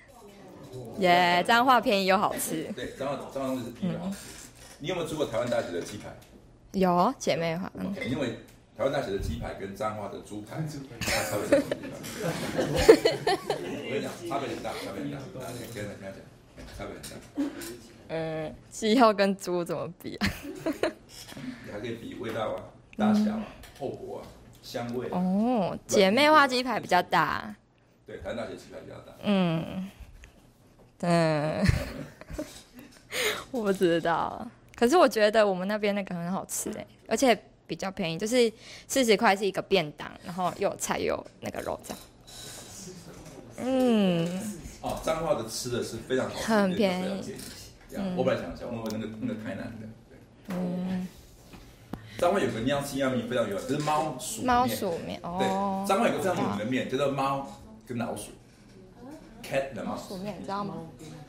[0.98, 1.44] 耶！
[1.46, 2.64] 彰化便宜又好吃。
[2.74, 4.16] 对，彰化彰化是便宜好吃。
[4.78, 6.14] 你有没有吃过台湾大学的鸡排？
[6.72, 7.70] 有，姐妹花。
[7.74, 8.38] 嗯，因为
[8.76, 10.78] 台湾大学的鸡排跟彰化的猪排差
[11.48, 11.96] 别很大。
[12.58, 15.18] 我跟你讲，差别很大，差别很大。
[15.74, 16.14] 跟跟他讲，
[16.76, 17.16] 差别很大。
[18.08, 20.28] 嗯，鸡肉跟猪怎么比啊？
[21.64, 22.62] 你还可以比味道啊，
[22.96, 23.46] 大小啊、
[23.78, 24.22] 厚薄啊，
[24.62, 25.08] 香味。
[25.10, 27.54] 哦，姐妹花鸡排比较大。
[28.06, 29.12] 对，台湾大学气派比较大。
[29.24, 29.90] 嗯，
[31.00, 31.66] 嗯，
[33.50, 34.46] 我不知道，
[34.76, 37.36] 可是我觉得我们那边那个很好吃哎，而且
[37.66, 38.52] 比较便宜，就是
[38.86, 41.98] 四十块是一个便当，然后又有菜又有那个肉酱。
[43.58, 44.40] 嗯。
[44.82, 47.34] 哦，彰化的吃的是非常好，很便宜。
[47.96, 48.16] 嗯。
[48.16, 50.16] 我本来想想问问那个那个台南的，对。
[50.50, 51.08] 嗯。
[52.18, 55.38] 彰化有个喵七喵米非常有名，就是猫鼠猫鼠面哦。
[55.40, 57.60] 对，彰化有个非常有名的面叫做猫。
[57.86, 58.32] 跟老鼠
[59.42, 60.74] ，cat and mouse，鼠面你知道吗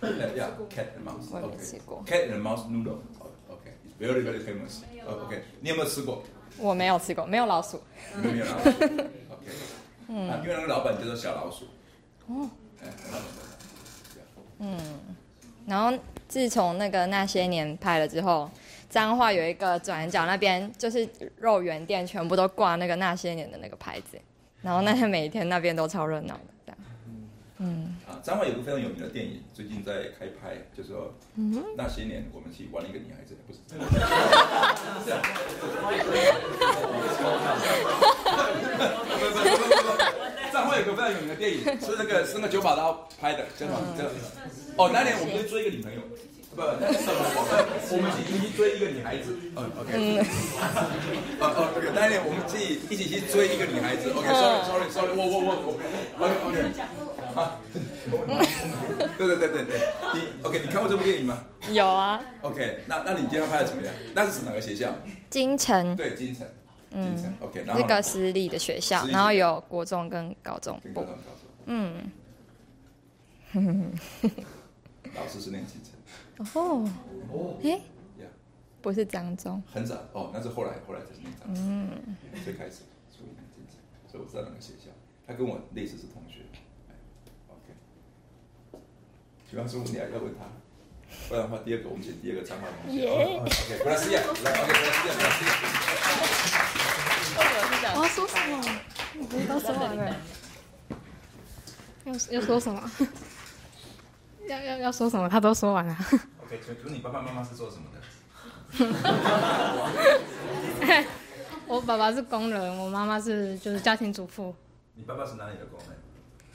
[0.02, 1.30] ？Yeah，cat and mouse。
[1.32, 2.04] 我没吃过。
[2.06, 4.82] cat and mouse noodle，OK，very very famous。
[5.06, 6.24] OK，你有没有吃过？
[6.58, 7.80] 我没有吃过，没有老鼠。
[8.16, 8.70] 没有老鼠。
[8.70, 9.10] OK。
[10.08, 10.42] 嗯。
[10.44, 11.66] 因为那个老板叫做小老鼠。
[12.28, 12.50] 哦。
[14.60, 14.78] 嗯。
[15.68, 15.96] 然后
[16.28, 18.50] 自从那个那些年拍了之后，
[18.90, 24.18] 彰化有一个转角那边就是肉圆店，全部都挂那个那些年的那个牌子。
[24.62, 26.78] 然后那天每一天那边都超热闹的，这样。
[27.60, 27.96] 嗯。
[28.08, 31.14] 啊，彰化有个非常有名的电影，最近在开拍，就是说
[31.76, 33.60] 那些年我们去玩了一个女孩子，不是。
[40.52, 43.80] 彰化有个非常有名的电影，是那个是那个九把刀拍的，叫什么？
[43.98, 44.04] 叫
[44.76, 46.02] 哦，那年我们去追一个女朋友。
[46.58, 47.22] 不，那是什么？
[47.92, 49.38] 我们一起去追一个女孩子。
[49.56, 49.94] 嗯，OK。
[49.94, 50.18] 嗯。
[51.40, 51.86] 哦哦，OK。
[51.94, 54.10] 那年我们自己一起去追一个女孩子。
[54.10, 55.78] OK，Sorry，Sorry，Sorry，我我我我
[56.26, 56.58] ，OK，OK。
[57.36, 57.62] 好。
[59.18, 59.78] 对对对对对，
[60.16, 60.60] 你 OK？
[60.66, 61.44] 你看过这部电影吗？
[61.72, 62.20] 有啊。
[62.42, 63.94] OK，那那你今天拍的怎么样？
[64.16, 64.92] 那是哪个学校？
[65.30, 65.96] 金城。
[65.96, 66.48] 对，京城。
[66.92, 67.16] 嗯。
[67.42, 71.06] OK，那个私立的学校，然后有国中跟高中部。
[71.68, 72.10] 嗯。
[75.14, 75.94] 老师是念京城。
[76.54, 76.90] 哦，
[77.64, 77.80] 哎，
[78.82, 83.78] 不是张中，很早哦，那是后来后来才是张中，嗯，最开始初一进城，
[84.12, 84.92] 所以我知道那个学校，
[85.26, 86.42] 他跟我类似是同学
[87.50, 87.74] ，OK，
[89.50, 90.46] 喜欢说你还要问他，
[91.28, 95.52] 不然的话第二个我们选第二个张华同学，OK，不来试验，来 OK，不来试验，不来试验。
[97.96, 98.64] 我要说什么？
[99.18, 100.16] 你不是都说完了？
[102.06, 102.92] 要要说什么？
[104.48, 105.28] 要要要说什么？
[105.30, 105.96] 他都说完了。
[106.44, 107.98] OK，请问你爸爸妈妈是做什么的？
[111.68, 114.54] 我爸爸是工人，我妈妈是就是家庭主妇。
[114.96, 115.88] 你爸爸是哪里的工人？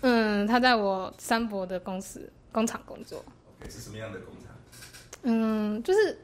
[0.01, 3.23] 嗯，他在我三伯的公司工厂工作。
[3.61, 4.51] OK，是什么样的工厂？
[5.23, 6.19] 嗯，就是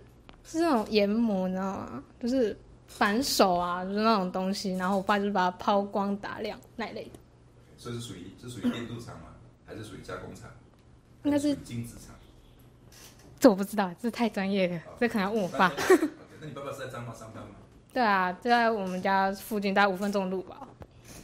[0.45, 2.03] 是那种研磨，你知道吗？
[2.20, 7.19] 就是反手啊，就是那种东西，然后我爸就是把它抛光打亮那一类的，
[7.77, 9.27] 所以是属于是属于电镀厂吗？
[9.66, 10.51] 还是属于加工厂？
[11.24, 12.15] 应该是金子厂。
[13.40, 15.73] 这我不知道，这太专业了，这可能要问我爸。
[16.40, 17.51] 那你爸爸是在彰化上班吗？
[17.93, 20.66] 对啊，就在我们家附近，大概五分钟的路吧。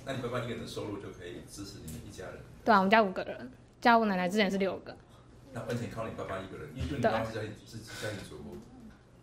[0.07, 2.35] 那你爸爸一个人的收入就可以支持你们一家人。
[2.65, 3.51] 对啊，我们家五个人，
[3.81, 4.97] 加我奶奶之前是六个。
[5.53, 8.57] 那完全靠你爸爸一个人，因为就你爸爸是家庭是家庭主妇。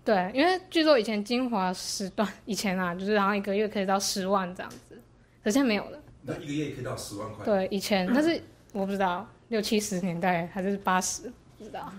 [0.04, 5.00] 对，因为据说以前精华时段以前啊，就是然后一个月可以到十万这样子，
[5.44, 6.00] 可现在没有了。
[6.24, 7.46] 那一个月也可以到十万块。
[7.46, 8.42] 对，以前但是
[8.74, 11.92] 我不知道六七十年代还是八十，不知道。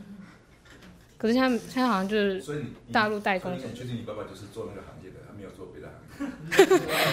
[1.19, 6.33] 可是现在现在好像就是所以你你大陆代工所以你确定你爸爸就是做那个行业的，他没有做别的行业。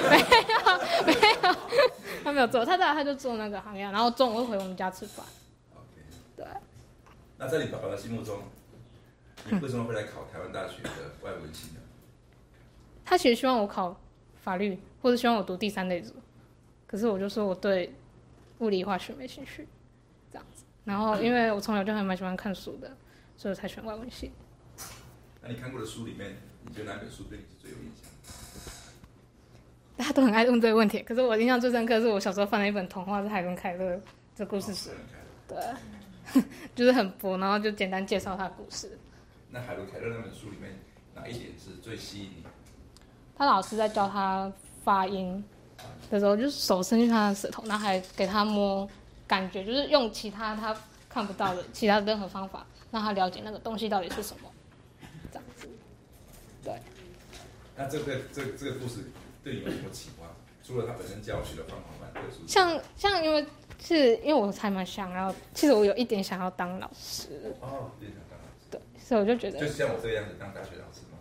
[0.10, 0.56] 没有
[1.06, 1.12] 没
[1.44, 1.56] 有，
[2.24, 5.26] 他没有做，他在他就做那个行业，然后中午会回我们家吃饭。
[5.76, 5.84] OK。
[6.38, 6.46] 对。
[7.38, 8.40] 那在你爸爸的心目中，
[9.50, 10.90] 你为什么会来考台湾大学的
[11.22, 11.82] 外文系呢？
[13.04, 14.00] 他其实希望我考
[14.42, 16.14] 法律，或者希望我读第三类组，
[16.88, 17.94] 可是我就说我对
[18.60, 19.68] 物理化学没兴趣。
[20.84, 22.92] 然后因为我从小就还蛮喜欢看书的，
[23.38, 24.32] 所以我才选外文系。
[25.42, 26.36] 那你看过的书里面，
[26.68, 28.10] 你觉得哪本书对你是最有印象？
[29.98, 34.02] 大家都很爱问这个问题，可是我印象最深刻是我小时候翻了一本童话，是海伦凯勒
[34.34, 34.90] 这故事书，
[35.48, 36.42] 对，
[36.74, 38.98] 就是很薄，然后就简单介绍他的故事。
[39.50, 40.80] 那海伦凯勒那本书里面
[41.14, 42.44] 哪一点是最吸引你？
[43.36, 44.52] 他老师在教他
[44.84, 45.44] 发音
[46.10, 48.90] 的时候，就是手伸进他的舌头，然后还给他摸
[49.30, 50.76] 感觉，就是用其他他
[51.08, 54.50] 看不到的其他任何方法，让他了解那个东西到底是什么，
[55.32, 55.70] 这样子。
[56.64, 56.74] 对。
[57.78, 59.12] 那这个这个这个故事
[59.44, 60.26] 对你有什么启发？
[60.62, 63.46] 除了他本身教学的方法蛮特殊，像像因为
[63.80, 67.56] 是因为我才蛮想要，其实我有一点想要当老师。
[67.62, 68.68] 哦，变成当老师。
[68.72, 69.60] 对，所以我就觉得。
[69.60, 71.18] 就像我这个样子当大学老师吗？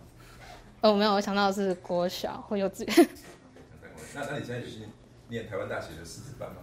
[0.81, 3.09] 哦，没有，我想到的是国小或幼稚园。
[4.13, 4.83] 那那你现在有去
[5.29, 6.57] 念台湾大学的师资班吗？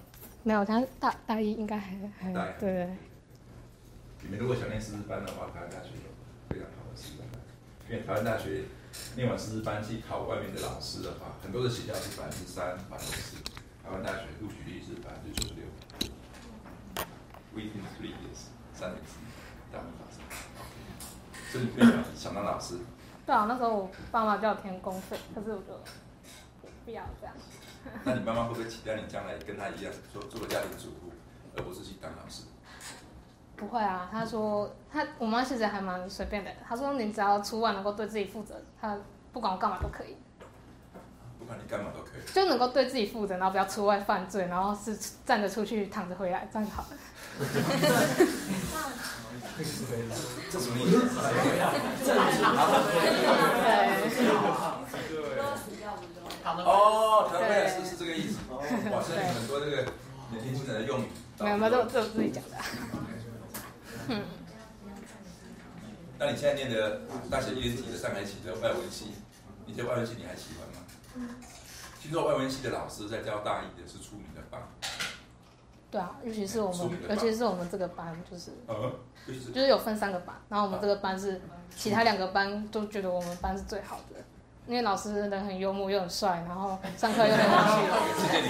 [0.47, 2.97] 没有，他大大一应该还还对对。
[4.23, 6.07] 你们如果想念师资班的话，台湾大学有
[6.49, 7.43] 非常好的师资班，
[7.91, 8.63] 因为台湾大学
[9.17, 13.43] 念完师资班去考外面的老师的话，很多的学校是百分之三、百分之四，
[13.83, 15.65] 台湾大学录取率是百分之九十六
[17.53, 19.27] ，within three years，三年之内
[19.73, 20.23] 大部分考上。
[21.51, 22.79] 所以你非常想当老师，
[23.27, 25.81] 对啊，那时候我爸妈叫我填公费，可是我就
[26.85, 27.35] 不要这样。
[28.05, 31.11] 那你妈妈会不会期待你将来跟她一样，做做个家庭主妇，
[31.57, 32.43] 而不是去当老师？
[33.57, 38.97] 不会啊，她说她我妈其实还蛮随便的，她说你只要出外能够对自己负责，她
[39.33, 40.17] 不管我干嘛都可以，
[41.39, 42.33] 不管你干嘛都可以。
[42.33, 46.89] 就能够对自己负责，然后不要出外犯罪，然后是站着出去躺着回来，这样就好了。
[50.51, 51.21] 这什么意思？
[56.55, 58.39] 哦，躺回来是是这个意思。
[58.51, 58.63] 哇，
[59.03, 59.85] 现在很多这个
[60.31, 61.09] 年轻人的用语。
[61.41, 62.57] 没有没有，这这我自己讲的。
[64.09, 64.23] 嗯。
[66.19, 67.01] 那你现在念的
[67.31, 69.13] 大学一年级的上海起的外文系，
[69.67, 70.67] 你觉得外文系你还喜欢
[71.29, 71.35] 吗？
[72.01, 74.63] 听说外文系的老师在教大一的是出名的棒。
[75.91, 78.93] 对啊，尤其是我们，尤其是我们这个班，就是，呃，
[79.27, 81.41] 就是有分三个班，然后我们这个班是
[81.75, 84.17] 其他两个班都觉得我们班是最好的，
[84.67, 88.21] 因为老师人很幽默又很帅，然后上课又很有趣。
[88.21, 88.49] 谢谢你。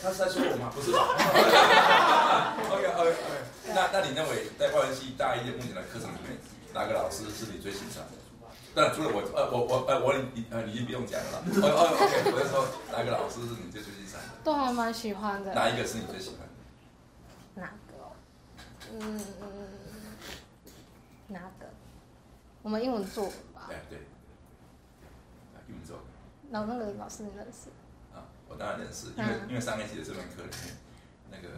[0.00, 0.70] 他是在说我吗？
[0.74, 0.98] 不是吧
[2.70, 3.16] ？OK OK OK。
[3.74, 6.38] 那那你认为在外文系大一的目前的课程里面，
[6.72, 8.12] 哪个老师是你最欣赏的？
[8.76, 11.42] 那除了我，呃，我我呃我你呃你已经不用讲了。
[11.62, 14.28] 哦哦 OK，我就说哪个老师是你最最欣赏的？
[14.44, 15.52] 都还蛮喜欢的。
[15.54, 17.62] 哪一个是你最喜欢的？
[17.62, 17.94] 哪个？
[19.00, 19.46] 嗯嗯，
[21.28, 21.66] 哪个？
[22.62, 23.32] 我们英文作文
[23.66, 23.74] 吧。
[23.90, 24.06] 对对。
[25.66, 26.04] 英文作文。
[26.50, 27.70] 然后那个老师你认识？
[28.14, 30.76] 啊，我当然认识，因为因为上一期的这门课里面，
[31.30, 31.48] 那个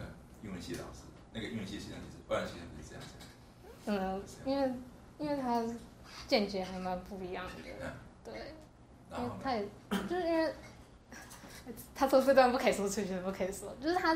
[0.41, 1.03] 英文系老师，
[1.33, 3.07] 那个英文系实际上就是外文系是这样子。
[3.85, 4.73] 嗯，因为
[5.19, 5.61] 因为他
[6.25, 7.53] 见解还蛮不一样的，
[8.23, 8.55] 对，
[9.11, 9.67] 因为他也
[10.07, 10.53] 就是因为
[11.93, 14.13] 他说这段不可以说出去，不可以说，就是他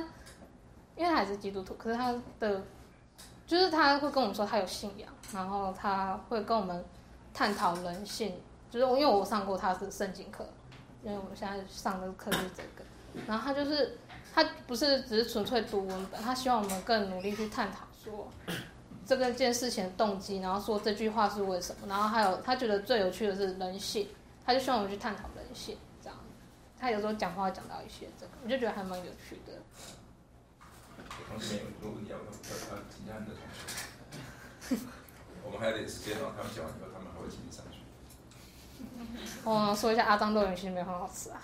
[0.95, 2.63] 因为他还是基督徒，可是他的
[3.45, 6.84] 就是他会跟我们说他有信仰，然后他会跟我们
[7.33, 8.39] 探讨人性，
[8.69, 10.47] 就是因为我上过他是圣经课，
[11.03, 12.83] 因为我们现在上的课是这个，
[13.27, 13.97] 然后他就是
[14.33, 18.29] 他不是只是纯粹读文本，他希望我们更努力去探讨说。
[19.03, 24.07] 这个件事情的动机，然后说这句话是为什么，然后还有他觉得最有趣的是人性，
[24.45, 26.17] 他就希望我们去探讨人性，这样。
[26.79, 29.53] 他有时候讲话讲到一些这个，我就觉得还蛮有趣的。
[31.27, 32.29] 同学有问题要要要
[32.89, 34.85] 请教你的同学，
[35.43, 36.99] 我们还有点时间哦，他们讲完以后，他
[37.31, 37.79] 们还会请你上去。
[39.43, 41.41] 我说一下阿张肉圆其实没有很好吃啊，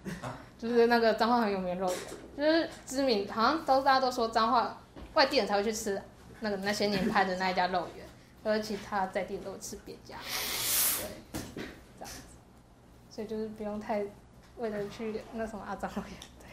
[0.58, 1.98] 就是那个彰化很有名的肉圆，
[2.36, 4.78] 就是知名，好像都大家都说彰化
[5.14, 6.00] 外地人才会去吃
[6.40, 8.06] 那个那些年拍的那一家肉圆，
[8.44, 10.16] 而其他在地人都会吃别家，
[10.98, 11.06] 对，
[11.98, 12.20] 这样子，
[13.10, 14.04] 所以就是不用太
[14.58, 16.46] 为了去那什么阿张肉圆，对。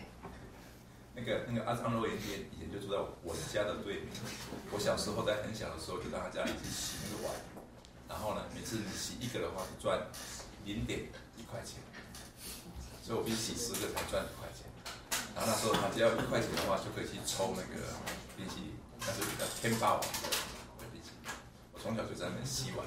[1.15, 4.07] 那个那个阿张肉圆店以前就住在我家的对面。
[4.71, 7.35] 我小时候在很小的时候就到他家里去洗那个碗，
[8.09, 10.07] 然后呢，每次你洗一个的话就赚
[10.65, 11.01] 零点
[11.37, 11.79] 一块钱，
[13.03, 14.65] 所以我必须洗十个才赚一块钱。
[15.35, 17.85] 然后那时候他只要一块钱的话，就可以去抽那个
[18.35, 20.07] 冰淇淋，那是叫天霸王的
[20.91, 21.31] 冰淇淋。
[21.71, 22.85] 我从小就在那边洗碗，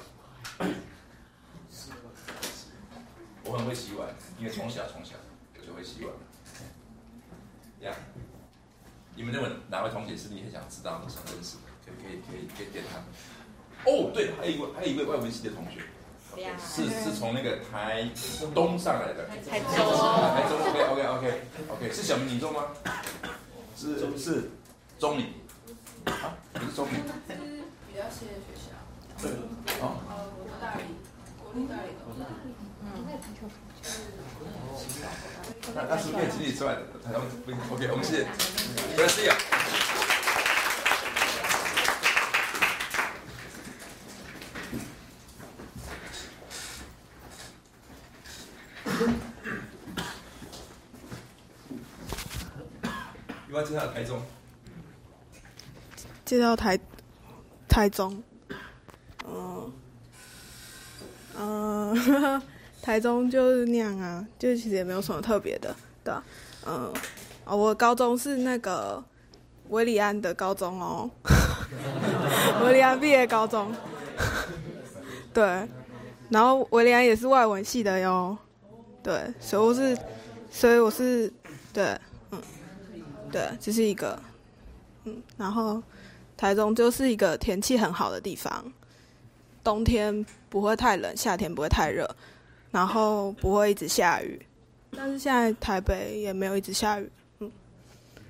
[3.45, 5.15] 我很会洗碗，因为从小从小
[5.57, 6.13] 我就会洗碗。
[7.79, 7.95] 呀、
[9.15, 11.63] 你们认为哪位同学是你很想知道的、想认识的？
[11.85, 12.99] 可以可以可以可以点他。
[13.85, 15.81] 哦，对，还有一位还有一位外文系的同学，
[16.57, 18.09] 是是从那个台
[18.53, 19.27] 东上来的。
[19.49, 22.67] 台中台中 OK OK OK OK，是小明你中吗？
[23.75, 24.49] 是是
[24.99, 25.33] 中理
[26.05, 26.95] 啊，不是中理。
[27.27, 27.35] 是
[27.87, 28.71] 比较新的学校。
[29.21, 29.31] 对。
[29.81, 29.99] 哦。
[30.07, 30.83] 呃，国大理，
[31.43, 32.25] 国立大理都大。
[32.81, 32.85] 嗯。
[35.75, 38.27] 那那是可以请你出来的，台中不 OK，我们谢谢，
[38.95, 39.35] 不是呀。
[39.35, 40.12] 你
[53.57, 54.21] 要介绍台中，
[56.25, 56.79] 介绍台
[57.67, 58.21] 台中，
[59.27, 59.73] 嗯
[61.37, 62.41] 嗯，
[62.81, 66.23] 台中就是那样啊，就其实也没有什么特别的，对啊，
[66.65, 66.93] 嗯，
[67.45, 69.03] 哦，我高中是那个
[69.69, 71.09] 维里安的高中哦，
[72.63, 73.73] 维里安毕业高中，
[75.33, 75.67] 对，
[76.29, 78.37] 然后维里安也是外文系的哟，
[79.01, 79.97] 对，所以我是，
[80.51, 81.31] 所以我是，
[81.73, 81.99] 对，
[83.33, 84.21] 对，这是一个，
[85.05, 85.81] 嗯，然后
[86.37, 88.63] 台中就是一个天气很好的地方，
[89.63, 92.07] 冬天不会太冷，夏天不会太热，
[92.71, 94.39] 然后不会一直下雨，
[94.95, 97.51] 但是现在台北也没有一直下雨，嗯。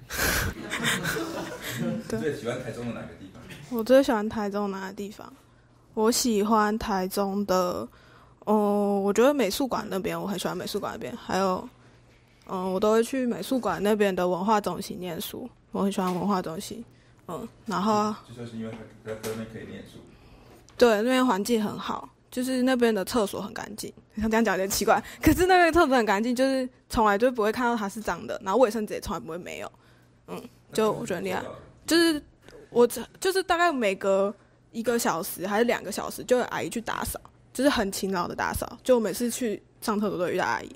[2.08, 3.42] 对最喜欢台中的哪个地方？
[3.70, 5.32] 我最喜欢台中哪个地方？
[5.96, 7.88] 我喜欢台中的，
[8.46, 11.68] 哦、我觉得美术馆那边我很喜欢美术馆那边，还有，
[12.48, 16.84] 嗯、我都会去美术馆那边的文化中心念书，我很喜欢文化中心，
[17.28, 18.72] 嗯，然后就就是因为
[19.06, 20.00] 在在那边可以念书。
[20.78, 29.72] 对那边环境很好，就是那边的厕所很干净，像这样讲有点奇怪，可是那边厕所很干净，就是从来就不会看到它是脏的，然后卫生纸也从来不会没有，
[30.28, 30.42] 嗯，
[30.74, 31.44] 就我觉得很厉害，
[31.86, 32.22] 就是
[32.72, 34.34] 我只就是大概每隔
[34.72, 37.20] 一个小时还是两个小时，就有阿姨去打扫，
[37.54, 38.68] 就是很勤劳的打扫。
[38.84, 40.70] 就我每次去上厕所都遇到阿姨，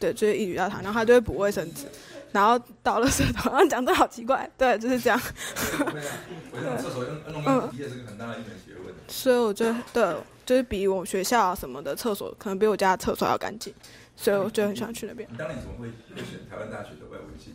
[0.00, 1.84] 对，就是一遇到堂，然后他就会补卫生纸，
[2.32, 3.52] 然后倒了水桶。
[3.52, 5.20] 然后讲的好奇怪，对，就是这样。
[6.50, 8.94] 我上厕所用弄个笔也是个很大的一门学问。
[9.06, 10.16] 所以我觉得，对，
[10.46, 13.74] 就是比我学校啊什么的厕所，可能比我家厕所要干净，
[14.16, 15.28] 所以我就很喜欢去那边。
[15.30, 17.54] 你当年怎么会会选台湾大学的外文系？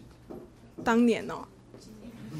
[0.83, 1.47] 当年哦、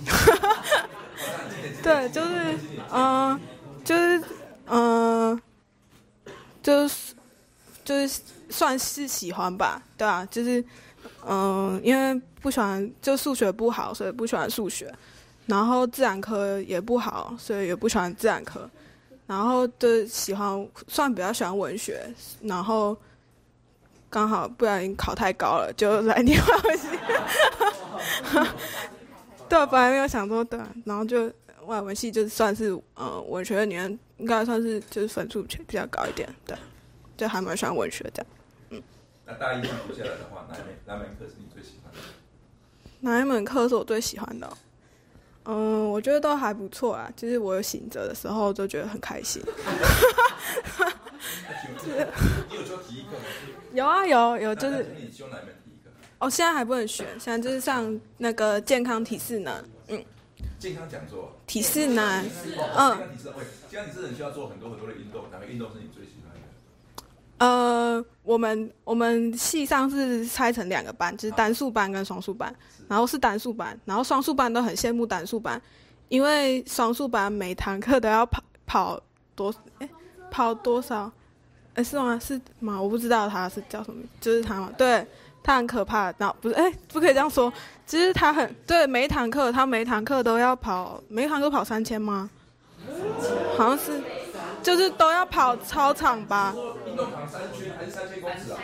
[1.81, 2.59] 对，就是，
[2.91, 3.39] 嗯、
[3.83, 4.21] 就是，
[4.67, 5.41] 嗯、
[6.61, 7.13] 就是，
[7.83, 8.21] 就是
[8.55, 10.63] 算是喜欢吧，对啊，就是，
[11.27, 14.89] 嗯、因为不喜欢，就数学不好，所以不喜欢数学，
[15.47, 18.69] 然后自然科也不好，所以也不喜欢自然科，
[19.27, 22.09] 然后就喜欢，算比较喜欢文学，
[22.43, 22.95] 然后
[24.09, 26.87] 刚好不小心考太高了，就来念外文系。
[29.49, 31.29] 对，本来没有想说对啊，然后就
[31.65, 36.57] 外文系就算是呃文学里面应该算是就是分数比较高一点，对，
[37.17, 38.25] 就还蛮喜欢文学的。
[39.25, 41.99] 那大一上读下来的话，哪一门哪门课是你最喜欢的？
[42.99, 44.57] 哪一门课是我最喜欢的哦？
[45.45, 49.41] 嗯，我觉得都还不错啊，就是我有醒着的时候就觉得很开心。
[52.49, 53.23] 你有修体育课吗？
[53.73, 55.89] 有啊有有，就是你修哪一门体育课？
[56.19, 59.53] 哦，现在还不能选，现在就是上那个健康体适能，
[59.87, 60.05] 嗯，
[60.59, 61.35] 健康讲座。
[61.47, 66.03] 体适能，嗯，健康体适能，喂，健康体适能需要做很多很多的运动，哪个运动是你最？
[67.37, 72.53] 呃，我们我们系上是拆成两个班，就是单数班跟双数班，
[72.87, 75.61] 然后是单数班，然后双数班都很羡慕单数班，
[76.07, 79.01] 因为双数班每堂课都要跑跑
[79.35, 79.89] 多，哎，
[80.31, 81.11] 跑多少？
[81.73, 82.17] 哎，是吗？
[82.17, 82.81] 是吗？
[82.81, 85.05] 我不知道他是叫什么，就是他嘛，对，
[85.43, 87.51] 他很可怕，然后不是，哎，不可以这样说，
[87.85, 92.29] 其实他很对，每一堂课他每一堂课都要跑，每一堂课跑三千吗？
[93.57, 94.01] 好像是，
[94.63, 96.55] 就是都要跑操场吧。
[96.95, 98.57] 运动场三圈还是三千公尺啊？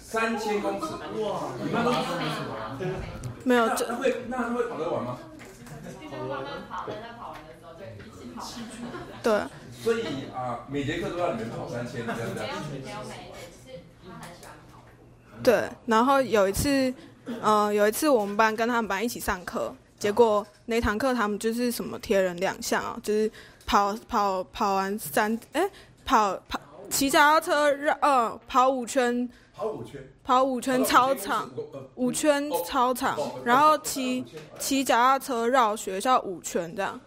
[0.00, 0.86] 三千公尺，
[1.20, 1.50] 哇！
[1.60, 1.90] 你们都
[3.42, 5.18] 没有就那会那会跑得完吗？
[9.24, 9.40] 对，
[9.82, 12.38] 所以啊，每节课都要你们跑三千，这样子。
[15.42, 16.94] 对，然后有一次，
[17.42, 23.28] 呃，有一次我们班跟他们班一起上课，结果那堂课他们就是什么贴人两项啊，就是
[23.66, 25.68] 跑跑跑完三，哎，
[26.04, 26.60] 跑跑
[26.90, 31.50] 骑脚踏车绕，呃，跑五圈，跑五圈，跑五圈操场，
[31.94, 34.24] 五圈操场，然后骑
[34.58, 37.00] 骑脚踏车绕学校五圈这样，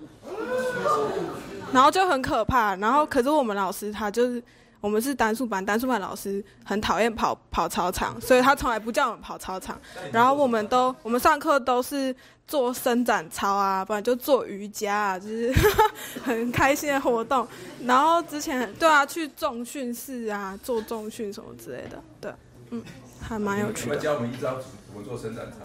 [1.72, 2.76] 然后就很可怕。
[2.76, 4.41] 然后可是我们老师他就是
[4.81, 9.80] 我们是单数班，单数班老师很讨厌跑跑操场，所以他从来不叫我们跑操场。
[10.11, 12.15] 然后我们都我们上课都是
[12.49, 15.53] 做伸展操啊，不然就做瑜伽啊，就是
[16.26, 17.47] 很开心的活动。
[17.85, 22.34] 然后之前对啊，去重训室啊，做重训什么之类的，对，
[22.71, 22.84] 嗯，
[23.21, 23.97] 还蛮有趣的。
[23.97, 25.57] 教我们一招怎么做伸展操？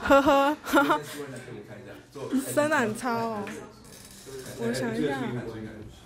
[0.00, 0.56] 呵呵，
[2.54, 3.44] 伸展操哦，
[4.62, 5.18] 我想一下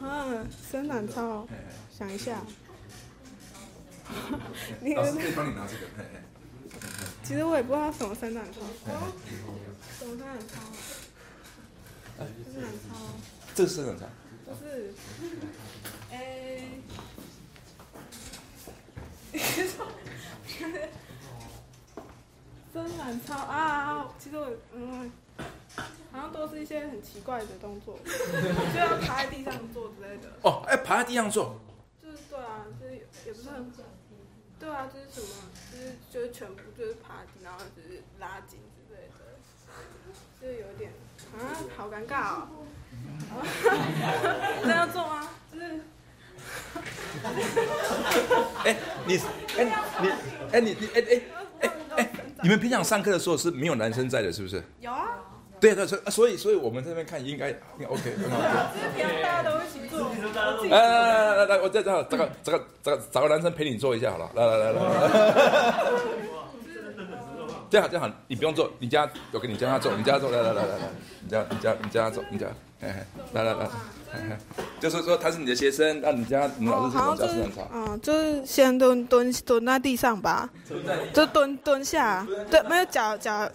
[0.01, 1.47] 嗯，伸展操，
[1.97, 2.39] 想一下。
[4.81, 5.83] 你老师可以帮你拿这个。
[7.23, 8.61] 其实我也不知道什么伸展操，
[10.03, 10.61] 哦，什么伸展操
[12.19, 12.27] 啊？
[12.53, 12.97] 伸展操
[13.55, 14.07] 这个是伸展操。
[14.45, 14.93] 不是，
[16.11, 16.17] 诶，
[22.73, 24.09] 伸展操啊！
[24.19, 25.11] 其实我嗯，
[26.11, 30.33] 好像都是一些很奇怪的动作，就要趴在地上做之类的。
[30.43, 31.61] 哦，哎，趴在地上做。
[32.03, 32.95] 就是对啊，就是
[33.27, 33.73] 也不是很，
[34.59, 35.29] 对啊，就是什么，
[35.73, 38.59] 就是就是全部就是趴地，然后就是拉紧
[40.43, 40.91] 就是有点
[41.39, 41.39] 啊，
[41.77, 42.49] 好尴尬哦。
[44.65, 45.29] 那要做吗？
[45.53, 45.65] 就是。
[48.65, 49.17] 哎，你，
[49.57, 49.65] 哎，
[50.01, 50.09] 你，
[50.53, 51.23] 哎，你，你，哎，哎，
[51.61, 52.11] 哎，哎，
[52.43, 54.61] 你们平常上课的时候是没有男生在的，是不是？
[54.81, 55.11] 有啊。
[55.61, 58.37] 对啊，对，所以所以所以我们这边看应该应该 OK，很好。
[58.75, 60.11] 只是平常大家都一起做。
[60.69, 64.81] 来来来来来来，我再找找个 找个找个找个男生陪你做一下好了，来来来来。
[67.73, 70.91] 这样这样，你不用做，你家我给你教他做，你教他做，来来来来来，
[71.23, 72.47] 你教你教你教他做，你教，
[72.79, 73.65] 嘿嘿，来来来，
[74.13, 77.69] 嘿嘿，就是说他是你的学生，那你家你老师怎么教伸展操？
[77.73, 80.51] 嗯，就是先蹲蹲蹲在地上吧，
[81.15, 83.51] 就蹲蹲下，对，没有脚脚，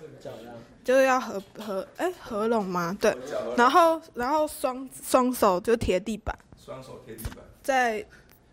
[0.84, 2.98] 就是要合合哎合拢吗？
[2.99, 3.15] 对，
[3.56, 6.35] 然后然后双双手就贴地板，
[6.65, 8.03] 双手贴地板，再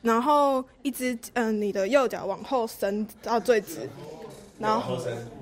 [0.03, 3.89] 然后一只嗯你的右脚往后伸到最直，
[4.59, 4.99] 然后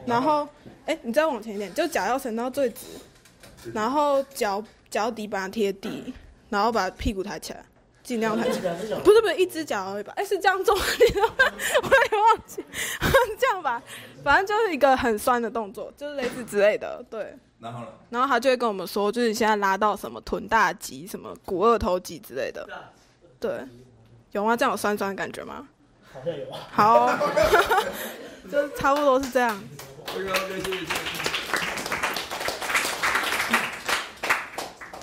[0.06, 0.48] 然后
[0.86, 2.86] 哎你再往前一点，就脚要伸到最直，
[3.72, 6.12] 然后脚脚底把它贴地，
[6.48, 7.64] 然后把屁股抬起来。
[8.02, 8.74] 尽量抬起来，
[9.04, 10.12] 不是不是一只脚而已吧？
[10.16, 11.34] 哎，是这样做，你知道吗？
[11.84, 12.64] 我也忘记，
[13.38, 13.80] 这样吧，
[14.24, 17.32] 反正就是一个很酸的动作，就是类似之类的，对。
[17.60, 17.86] 然后呢？
[18.10, 22.68] 然后他就会跟我们说，就是你现在拉到什么臀大肌、什么股二头肌之类的，
[23.38, 23.60] 对，
[24.32, 24.56] 有吗？
[24.56, 25.68] 这样有酸酸的感觉吗？
[26.12, 26.46] 好像有。
[26.70, 27.18] 好，
[28.50, 29.62] 就 差不多是这样。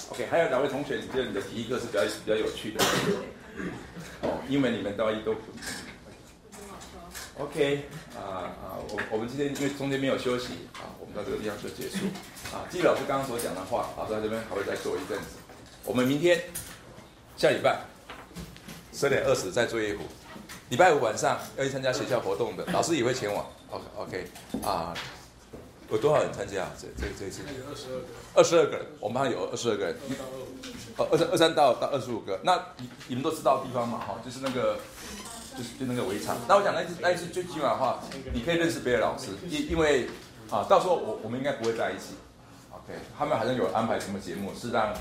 [0.09, 2.83] OK 还有两位同学，你觉得你的体育课是比较比较有趣的？
[4.21, 5.35] 哦，因为你们高一都。
[7.39, 7.85] OK，
[8.17, 12.05] 啊啊，我我们今天因为中间没有休息啊，我们到这个地方就结束。
[12.53, 15.37] 啊，季老师刚刚所讲的话，啊，在这边还会再做一阵子。
[15.85, 16.37] 我们明天
[17.37, 17.79] 下礼拜
[18.91, 20.03] 十点二十在作业湖，
[20.69, 23.45] 礼拜五晚上要去参加学校活动的， 老师也会前往。
[23.71, 24.27] OK OK，
[24.63, 24.93] 啊。
[25.91, 26.67] 有多少人参加？
[26.77, 27.41] 这这这一次？
[27.67, 28.05] 二十二个。
[28.35, 29.95] 二十二个人，我们班有二十二个人。
[30.97, 32.39] 哦，二三二三到到二十五个。
[32.43, 33.97] 那你你们都知道地方嘛？
[33.97, 34.77] 哈，就是那个，
[35.57, 36.37] 就是就那个围场。
[36.47, 37.99] 那我想那一次那一次最起码的话，
[38.31, 40.07] 你可以认识别的老师，因因为
[40.51, 42.13] 啊，到时候我我们应该不会在一起。
[42.69, 44.93] OK，他们好像有安排什么节目，是让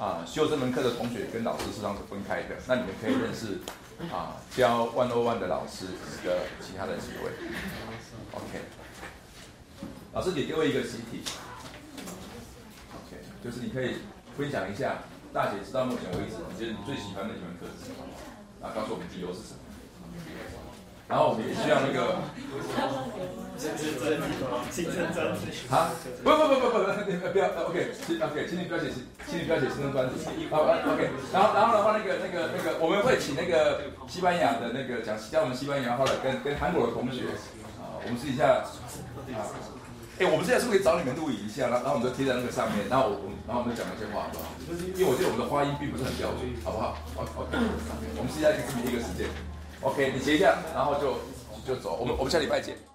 [0.00, 2.56] 啊修这门课的同学跟老师实际上是分开的。
[2.66, 3.60] 那你们可以认识
[4.10, 5.84] 啊教 One O One 的老师
[6.24, 7.30] 的其他的几位。
[8.32, 8.64] OK。
[10.12, 11.22] 老师，给各位一个习题
[12.90, 13.98] ，OK，就是你可以
[14.36, 18.02] 分享一下大姐直到目前为止，你觉得你最喜欢的一门课是什么？
[18.60, 19.60] 啊告诉我们理由是什么？
[21.10, 22.22] 然后我们也需要那个，
[24.70, 25.26] 新中专，
[25.68, 25.90] 好，
[26.22, 26.86] 不不不不不，
[27.34, 28.94] 不要，OK，OK，请你不要写
[29.26, 37.26] 新中专，OK，然后然后的话，那个那个那个，我们会请那个西班牙的那个讲教我们西班牙话的跟跟韩国的同学，
[37.82, 38.62] 啊，我们试一下，
[39.34, 39.50] 好，
[40.22, 41.66] 哎，我们现在是不是可以找你们录影一下？
[41.66, 44.46] 然后然后我们就贴在那个上面，然后我我然后我们就讲那些话好不好？
[44.94, 47.58] 因为我觉得我们的发音并不是很标准，好不好？OK，
[48.14, 49.26] 我们现在可以分配一个时间。
[49.82, 51.16] ok 你截一下然后就
[51.66, 52.89] 就走我们我们下礼拜见。